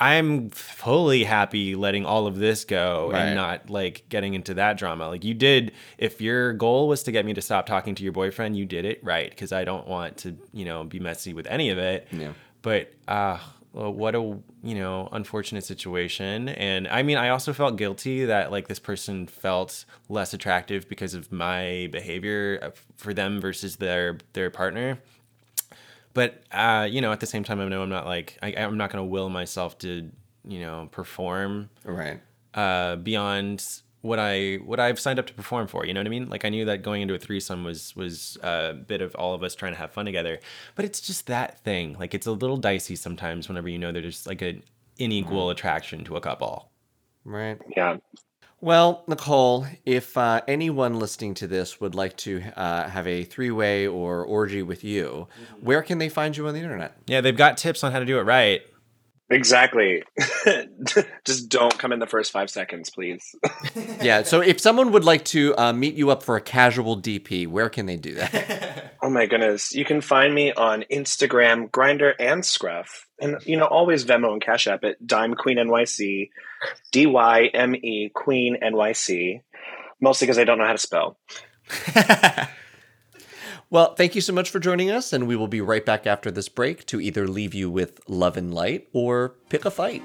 [0.00, 3.26] I'm fully happy letting all of this go Right.
[3.26, 5.08] and not like getting into that drama.
[5.08, 8.12] Like you did, if your goal was to get me to stop talking to your
[8.12, 11.46] boyfriend, you did it right because I don't want to, you know, be messy with
[11.48, 12.08] any of it.
[12.12, 12.32] Yeah.
[12.62, 13.38] But uh,
[13.72, 14.20] well, what a
[14.62, 16.48] you know unfortunate situation.
[16.48, 21.14] And I mean, I also felt guilty that like this person felt less attractive because
[21.14, 24.98] of my behavior uh, for them versus their their partner
[26.14, 28.76] but uh, you know, at the same time, I know I'm not like I, I'm
[28.76, 30.10] not gonna will myself to
[30.46, 32.20] you know perform Right.
[32.54, 33.64] uh, beyond
[34.02, 35.84] what I what I've signed up to perform for.
[35.84, 36.28] You know what I mean?
[36.30, 39.42] Like I knew that going into a threesome was was a bit of all of
[39.42, 40.40] us trying to have fun together,
[40.74, 41.96] but it's just that thing.
[41.98, 44.62] Like it's a little dicey sometimes whenever you know there's like an
[44.98, 46.70] unequal attraction to a couple.
[47.24, 47.58] Right.
[47.76, 47.98] Yeah.
[48.62, 53.50] Well, Nicole, if uh, anyone listening to this would like to uh, have a three
[53.50, 55.28] way or orgy with you,
[55.62, 56.94] where can they find you on the internet?
[57.06, 58.62] Yeah, they've got tips on how to do it right.
[59.30, 60.02] Exactly.
[61.24, 63.34] Just don't come in the first five seconds, please.
[64.02, 67.46] Yeah, so if someone would like to uh, meet you up for a casual DP,
[67.46, 68.86] where can they do that?
[69.02, 69.72] Oh my goodness.
[69.74, 73.06] You can find me on Instagram, Grindr, and Scruff.
[73.18, 76.28] And, you know, always Venmo and Cash App at Dime Queen NYC,
[76.92, 79.40] D Y M E Queen NYC.
[80.02, 81.18] Mostly because I don't know how to spell.
[83.70, 86.30] Well, thank you so much for joining us, and we will be right back after
[86.30, 90.02] this break to either leave you with love and light or pick a fight.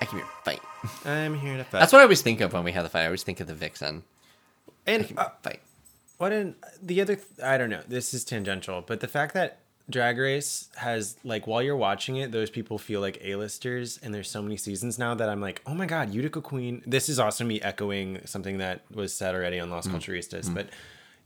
[0.00, 0.60] I can hear fight.
[1.06, 1.78] I'm here to fight.
[1.80, 3.02] That's what I always think of when we have the fight.
[3.02, 4.02] I always think of the vixen.
[4.86, 5.60] and uh, Fight.
[6.18, 7.18] What in the other?
[7.42, 7.82] I don't know.
[7.88, 9.60] This is tangential, but the fact that
[9.90, 14.30] Drag Race has like while you're watching it, those people feel like A-listers, and there's
[14.30, 16.82] so many seasons now that I'm like, oh my god, Utica Queen.
[16.86, 19.94] This is also me echoing something that was said already on Las mm.
[19.94, 20.54] Culturistas, mm.
[20.54, 20.68] but.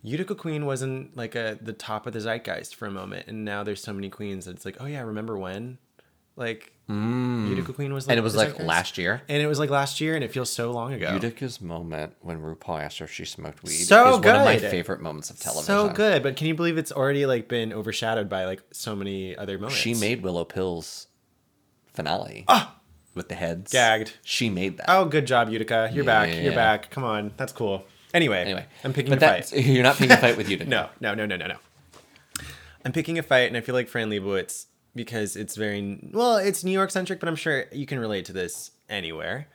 [0.01, 3.65] Utica Queen wasn't like a the top of the zeitgeist for a moment, and now
[3.65, 5.79] there's so many queens that it's like, oh yeah, remember when?
[6.39, 7.49] Like mm.
[7.49, 9.23] Utica Queen was, like, And it was like last year.
[9.29, 11.13] and it was like last year, and it feels so long ago.
[11.13, 14.59] Utica's moment when RuPaul asked her if she smoked weed So is one of my
[14.59, 15.67] favorite moments of television.
[15.67, 19.37] So good, but can you believe it's already like been overshadowed by like so many
[19.37, 19.77] other moments?
[19.77, 21.09] She made Willow Pill's
[21.93, 22.77] finale ah!
[23.17, 23.73] with the heads.
[23.73, 24.13] Gagged.
[24.23, 24.87] She made that.
[24.89, 25.91] Oh, good job, Utica.
[25.93, 26.29] You're back.
[26.29, 26.43] Yeah.
[26.43, 26.91] You're back.
[26.91, 27.85] Come on, that's cool.
[28.15, 29.53] Anyway, Anyway, I'm picking but a fight.
[29.67, 30.71] You're not picking a fight with Utica.
[30.71, 31.57] No, no, no, no, no, no.
[32.85, 36.37] I'm picking a fight, and I feel like Fran Lebowitz because it's very well.
[36.37, 39.49] It's New York centric, but I'm sure you can relate to this anywhere.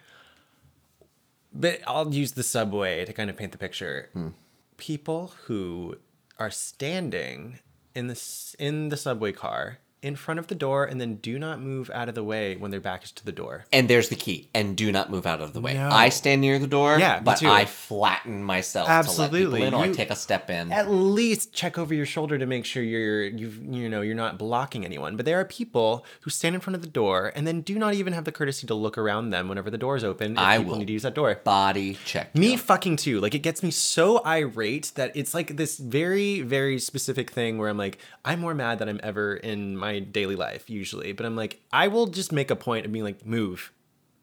[1.53, 4.09] But I'll use the subway to kind of paint the picture.
[4.13, 4.29] Hmm.
[4.77, 5.97] People who
[6.39, 7.59] are standing
[7.93, 11.61] in the in the subway car in front of the door and then do not
[11.61, 13.65] move out of the way when their back is to the door.
[13.71, 14.49] And there's the key.
[14.53, 15.73] And do not move out of the way.
[15.75, 15.89] No.
[15.89, 16.99] I stand near the door.
[16.99, 17.47] Yeah, but too.
[17.49, 19.61] I flatten myself to let Absolutely.
[19.61, 20.71] people in, or I take a step in.
[20.71, 24.37] at least check over your shoulder to make sure you're you've you know you're not
[24.37, 27.61] blocking anyone but there are people who stand in front of the door and then
[27.61, 30.37] do not even have the courtesy to look around them whenever the door is open
[30.37, 30.79] I people will.
[30.79, 32.35] need to use that door Body check.
[32.35, 32.57] me you.
[32.57, 37.29] fucking too like it gets me so irate that it's like this very very specific
[37.31, 41.11] thing where i'm like i'm more mad than i'm ever in my daily life usually.
[41.13, 43.71] But i'm like i will just make a point of being like move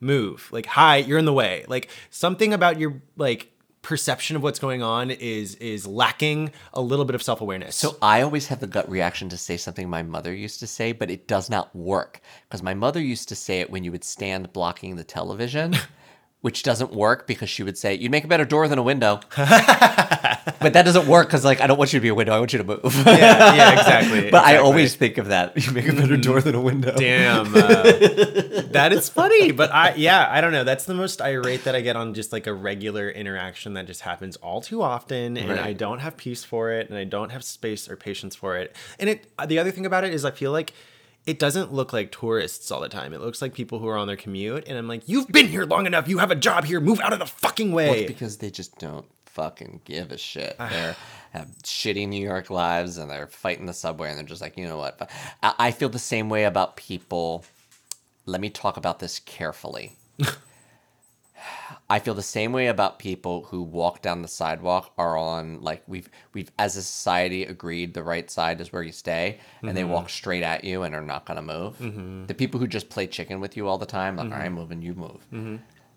[0.00, 0.48] move.
[0.50, 1.64] Like hi you're in the way.
[1.68, 3.52] Like something about your like
[3.82, 7.76] perception of what's going on is is lacking a little bit of self-awareness.
[7.76, 10.92] So I always have the gut reaction to say something my mother used to say,
[10.92, 12.20] but it does not work.
[12.48, 15.76] Because my mother used to say it when you would stand blocking the television,
[16.40, 19.20] which doesn't work because she would say you'd make a better door than a window.
[20.60, 22.32] but that doesn't work because like I don't want you to be a window.
[22.34, 22.80] I want you to move.
[23.06, 24.30] yeah, yeah, exactly.
[24.32, 25.56] but I always think of that.
[25.64, 26.94] You make a better door than a window.
[26.96, 27.46] damn.
[27.54, 27.82] Uh,
[28.72, 30.64] that is funny, but I yeah, I don't know.
[30.64, 34.00] That's the most irate that I get on just like a regular interaction that just
[34.02, 35.60] happens all too often, and Right.
[35.60, 38.74] I don't have peace for it, and I don't have space or patience for it.
[38.98, 40.72] And it the other thing about it is I feel like.
[41.26, 43.12] It doesn't look like tourists all the time.
[43.12, 45.64] It looks like people who are on their commute, and I'm like, "You've been here
[45.66, 46.08] long enough.
[46.08, 46.80] You have a job here.
[46.80, 49.04] Move out of the fucking Well, way." it's because they just don't
[49.40, 50.56] fucking give a shit.
[50.58, 50.96] They're
[51.30, 54.66] have shitty New York lives and they're fighting the subway and they're just like, you
[54.66, 55.10] know what?
[55.42, 57.44] I, I feel the same way about people.
[58.26, 59.96] Let me talk about this carefully.
[61.88, 65.82] I feel the same way about people who walk down the sidewalk are on like
[65.88, 69.82] we've we've as a society agreed the right side is where you stay and they
[69.82, 69.92] mm-hmm.
[69.92, 71.78] walk straight at you and are not gonna move.
[71.78, 72.26] Mm-hmm.
[72.26, 74.54] The people who just play chicken with you all the time, like I'm mm-hmm.
[74.54, 75.26] moving, you move.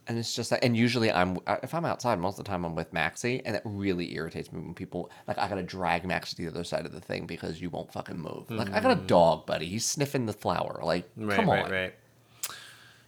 [0.07, 2.75] And it's just like, and usually I'm if I'm outside most of the time I'm
[2.75, 6.41] with Maxie, and it really irritates me when people like I gotta drag Max to
[6.41, 8.49] the other side of the thing because you won't fucking move.
[8.51, 9.65] Like I got a dog, buddy.
[9.67, 10.81] He's sniffing the flower.
[10.83, 11.59] Like Right, come on.
[11.59, 11.93] right, right.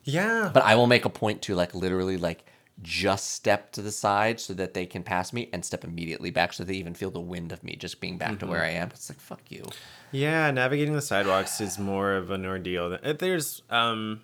[0.04, 0.52] Yeah.
[0.54, 2.46] But I will make a point to like literally like
[2.82, 6.52] just step to the side so that they can pass me and step immediately back
[6.52, 8.90] so they even feel the wind of me just being back to where I am.
[8.90, 9.64] It's like fuck you.
[10.12, 12.98] Yeah, navigating the sidewalks is more of an ordeal.
[13.18, 14.22] There's, um,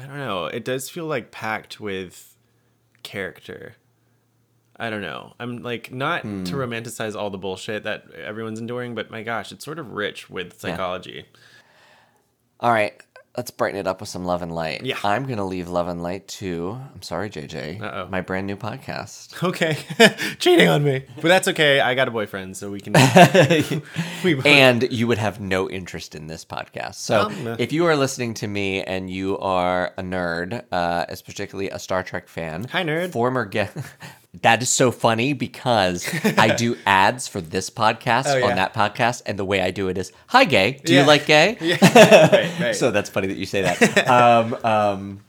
[0.00, 0.46] I don't know.
[0.46, 2.34] It does feel like packed with
[3.02, 3.74] character.
[4.76, 5.34] I don't know.
[5.38, 6.44] I'm like not Hmm.
[6.44, 10.30] to romanticize all the bullshit that everyone's enduring, but my gosh, it's sort of rich
[10.30, 11.26] with psychology.
[12.60, 13.00] All right,
[13.40, 14.84] let's brighten it up with some love and light.
[14.84, 14.98] Yeah.
[15.02, 17.80] I'm gonna leave love and light to I'm sorry, JJ.
[17.80, 18.08] Uh-oh.
[18.10, 19.28] My brand new podcast.
[19.50, 19.78] Okay,
[20.38, 21.80] cheating on me, but that's okay.
[21.80, 22.92] I got a boyfriend, so we can.
[24.24, 26.96] we and you would have no interest in this podcast.
[26.96, 27.56] So, Um, uh.
[27.58, 31.78] if you are listening to me and you are a nerd, uh, as particularly a
[31.78, 33.12] Star Trek fan, Hi, nerd.
[33.12, 33.74] former guest.
[34.42, 36.08] That is so funny because
[36.38, 38.46] I do ads for this podcast Oh, yeah.
[38.46, 40.80] on that podcast, and the way I do it is, "Hi, gay.
[40.84, 41.00] Do Yeah.
[41.00, 42.74] you like gay?" yeah, right, right.
[42.80, 44.08] So that's funny that you say that.
[44.08, 45.20] um, um,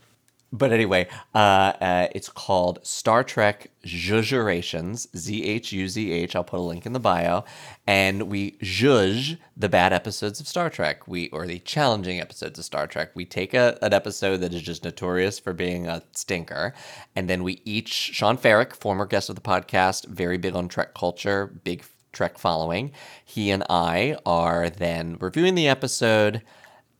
[0.54, 1.38] but anyway, uh,
[1.80, 6.36] uh, it's called Star Trek Zhuzhurations, Z H U Z H.
[6.36, 7.46] I'll put a link in the bio.
[7.88, 12.66] And we zhuzh the bad episodes of Star Trek, we or the challenging episodes of
[12.66, 13.12] Star Trek.
[13.16, 16.74] We take a, an episode that is just notorious for being a stinker,
[17.16, 20.94] and then we each, Sean Farrick, former guest of the podcast, very big on Trek
[20.94, 22.92] culture, big Trek following.
[23.24, 26.42] He and I are then reviewing the episode.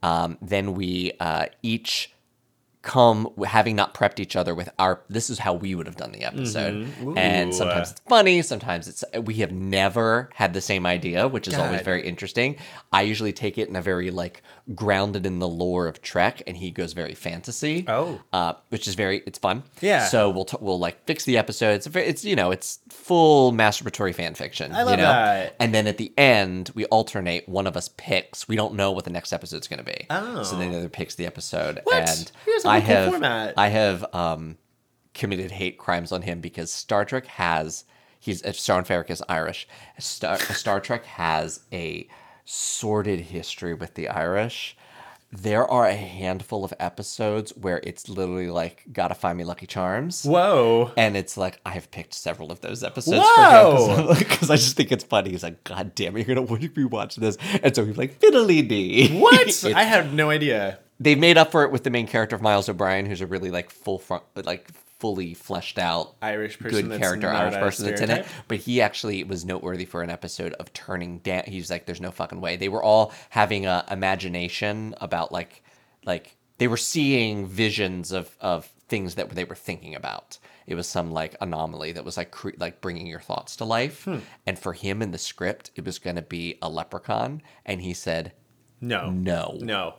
[0.02, 2.14] Um, then we uh, each
[2.82, 6.12] come having not prepped each other with our this is how we would have done
[6.12, 6.74] the episode.
[7.00, 7.16] Mhm.
[7.18, 11.54] and sometimes it's funny sometimes it's we have never had the same idea which is
[11.54, 12.56] always very interesting.
[12.92, 14.42] I usually take it in a very like
[14.76, 18.22] grounded in the lore of trek and he goes very fantasy Oh.
[18.34, 20.06] uh, which is very it's fun Yeah.
[20.06, 23.52] so we'll t- we'll like fix the episode it's very, it's you know it's full
[23.52, 25.56] masturbatory fan fiction I you love know that.
[25.60, 29.04] and then at the end we alternate one of us picks we don't know what
[29.04, 30.44] the next episode's going to be Oh.
[30.44, 32.08] so then the other picks the episode What?
[32.10, 33.54] and Here's a i cool have format.
[33.58, 34.58] i have um
[35.14, 37.84] committed hate crimes on him because star trek has
[38.20, 39.68] he's uh, Sean Farrick is irish
[40.00, 42.08] star, star trek has a
[42.46, 44.76] sordid history with the irish
[45.34, 50.26] there are a handful of episodes where it's literally like gotta find me lucky charms
[50.26, 50.92] Whoa.
[50.98, 54.14] and it's like I've picked several of those episodes Whoa!
[54.20, 55.30] because I just think it's funny.
[55.30, 57.96] He's like, God damn it, you're gonna want to be watching this, and so he's
[57.98, 59.08] like, fiddly dee.
[59.18, 59.64] What?
[59.74, 60.80] I have no idea.
[61.00, 63.52] they made up for it with the main character of Miles O'Brien, who's a really
[63.52, 64.68] like full front, like
[65.02, 68.28] fully fleshed out Irish person good character Irish person that's in it.
[68.48, 71.44] But he actually was noteworthy for an episode of turning down.
[71.48, 75.64] He's like, "There's no fucking way." They were all having a imagination about like,
[76.06, 80.38] like they were seeing visions of of things that they were thinking about.
[80.68, 84.04] It was some like anomaly that was like cre- like bringing your thoughts to life.
[84.06, 84.20] Hmm.
[84.46, 87.94] And for him in the script, it was going to be a leprechaun, and he
[87.94, 88.34] said
[88.80, 89.10] No.
[89.10, 89.58] no.
[89.60, 89.96] No.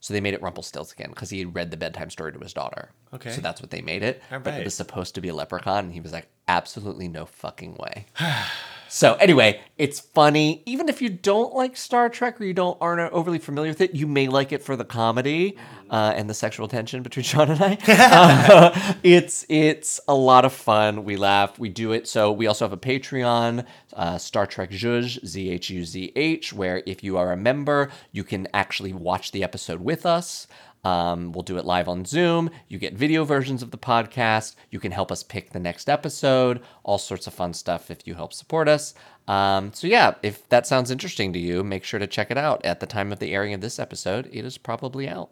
[0.00, 2.90] So they made it Rumpelstiltskin because he had read the bedtime story to his daughter.
[3.14, 3.30] Okay.
[3.30, 4.22] So that's what they made it.
[4.30, 7.26] All But it was supposed to be a leprechaun, and he was like, absolutely no
[7.26, 8.06] fucking way.
[8.88, 10.62] so anyway, it's funny.
[10.66, 13.94] Even if you don't like Star Trek or you don't aren't overly familiar with it,
[13.94, 15.56] you may like it for the comedy
[15.90, 17.78] uh, and the sexual tension between Sean and I.
[18.12, 21.04] Uh, it's it's a lot of fun.
[21.04, 21.58] We laugh.
[21.58, 22.08] We do it.
[22.08, 26.52] So we also have a Patreon, uh, Star Trek Zhuzh, Z H U Z H,
[26.52, 30.46] where if you are a member, you can actually watch the episode with us.
[30.84, 32.50] Um, we'll do it live on Zoom.
[32.68, 34.56] You get video versions of the podcast.
[34.70, 36.60] You can help us pick the next episode.
[36.82, 38.94] All sorts of fun stuff if you help support us.
[39.28, 42.64] Um, so yeah, if that sounds interesting to you, make sure to check it out.
[42.64, 45.30] At the time of the airing of this episode, it is probably out.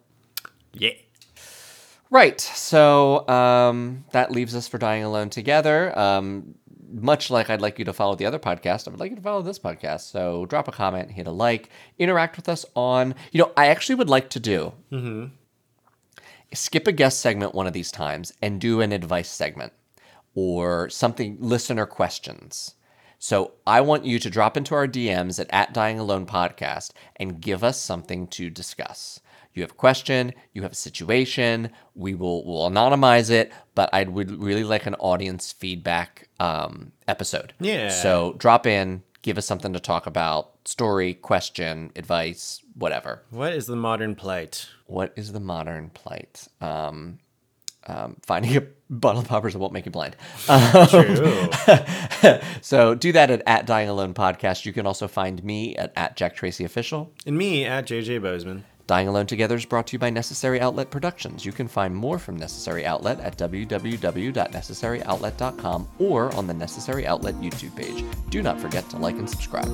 [0.73, 0.93] Yeah.
[2.09, 2.39] Right.
[2.39, 5.97] So um, that leaves us for Dying Alone Together.
[5.97, 6.55] Um,
[6.93, 9.21] much like I'd like you to follow the other podcast, I would like you to
[9.21, 10.11] follow this podcast.
[10.11, 13.15] So drop a comment, hit a like, interact with us on.
[13.31, 14.73] You know, I actually would like to do
[16.53, 19.73] skip a guest segment one of these times and do an advice segment
[20.33, 22.75] or something listener questions.
[23.19, 27.39] So I want you to drop into our DMs at, at Dying Alone Podcast and
[27.39, 29.19] give us something to discuss.
[29.53, 34.03] You have a question, you have a situation, we will will anonymize it, but I
[34.05, 37.53] would really like an audience feedback um, episode.
[37.59, 37.89] Yeah.
[37.89, 43.23] So drop in, give us something to talk about, story, question, advice, whatever.
[43.29, 44.67] What is the modern plight?
[44.85, 46.47] What is the modern plight?
[46.59, 47.19] Um,
[47.87, 50.15] um, finding a bottle of poppers that won't make you blind.
[50.47, 51.49] Um, True.
[52.61, 54.65] so do that at, at Dying Alone Podcast.
[54.65, 57.11] You can also find me at, at Jack Tracy Official.
[57.25, 58.65] And me at JJ Bozeman.
[58.91, 61.45] Dying Alone Together is brought to you by Necessary Outlet Productions.
[61.45, 67.73] You can find more from Necessary Outlet at www.necessaryoutlet.com or on the Necessary Outlet YouTube
[67.73, 68.03] page.
[68.29, 69.71] Do not forget to like and subscribe.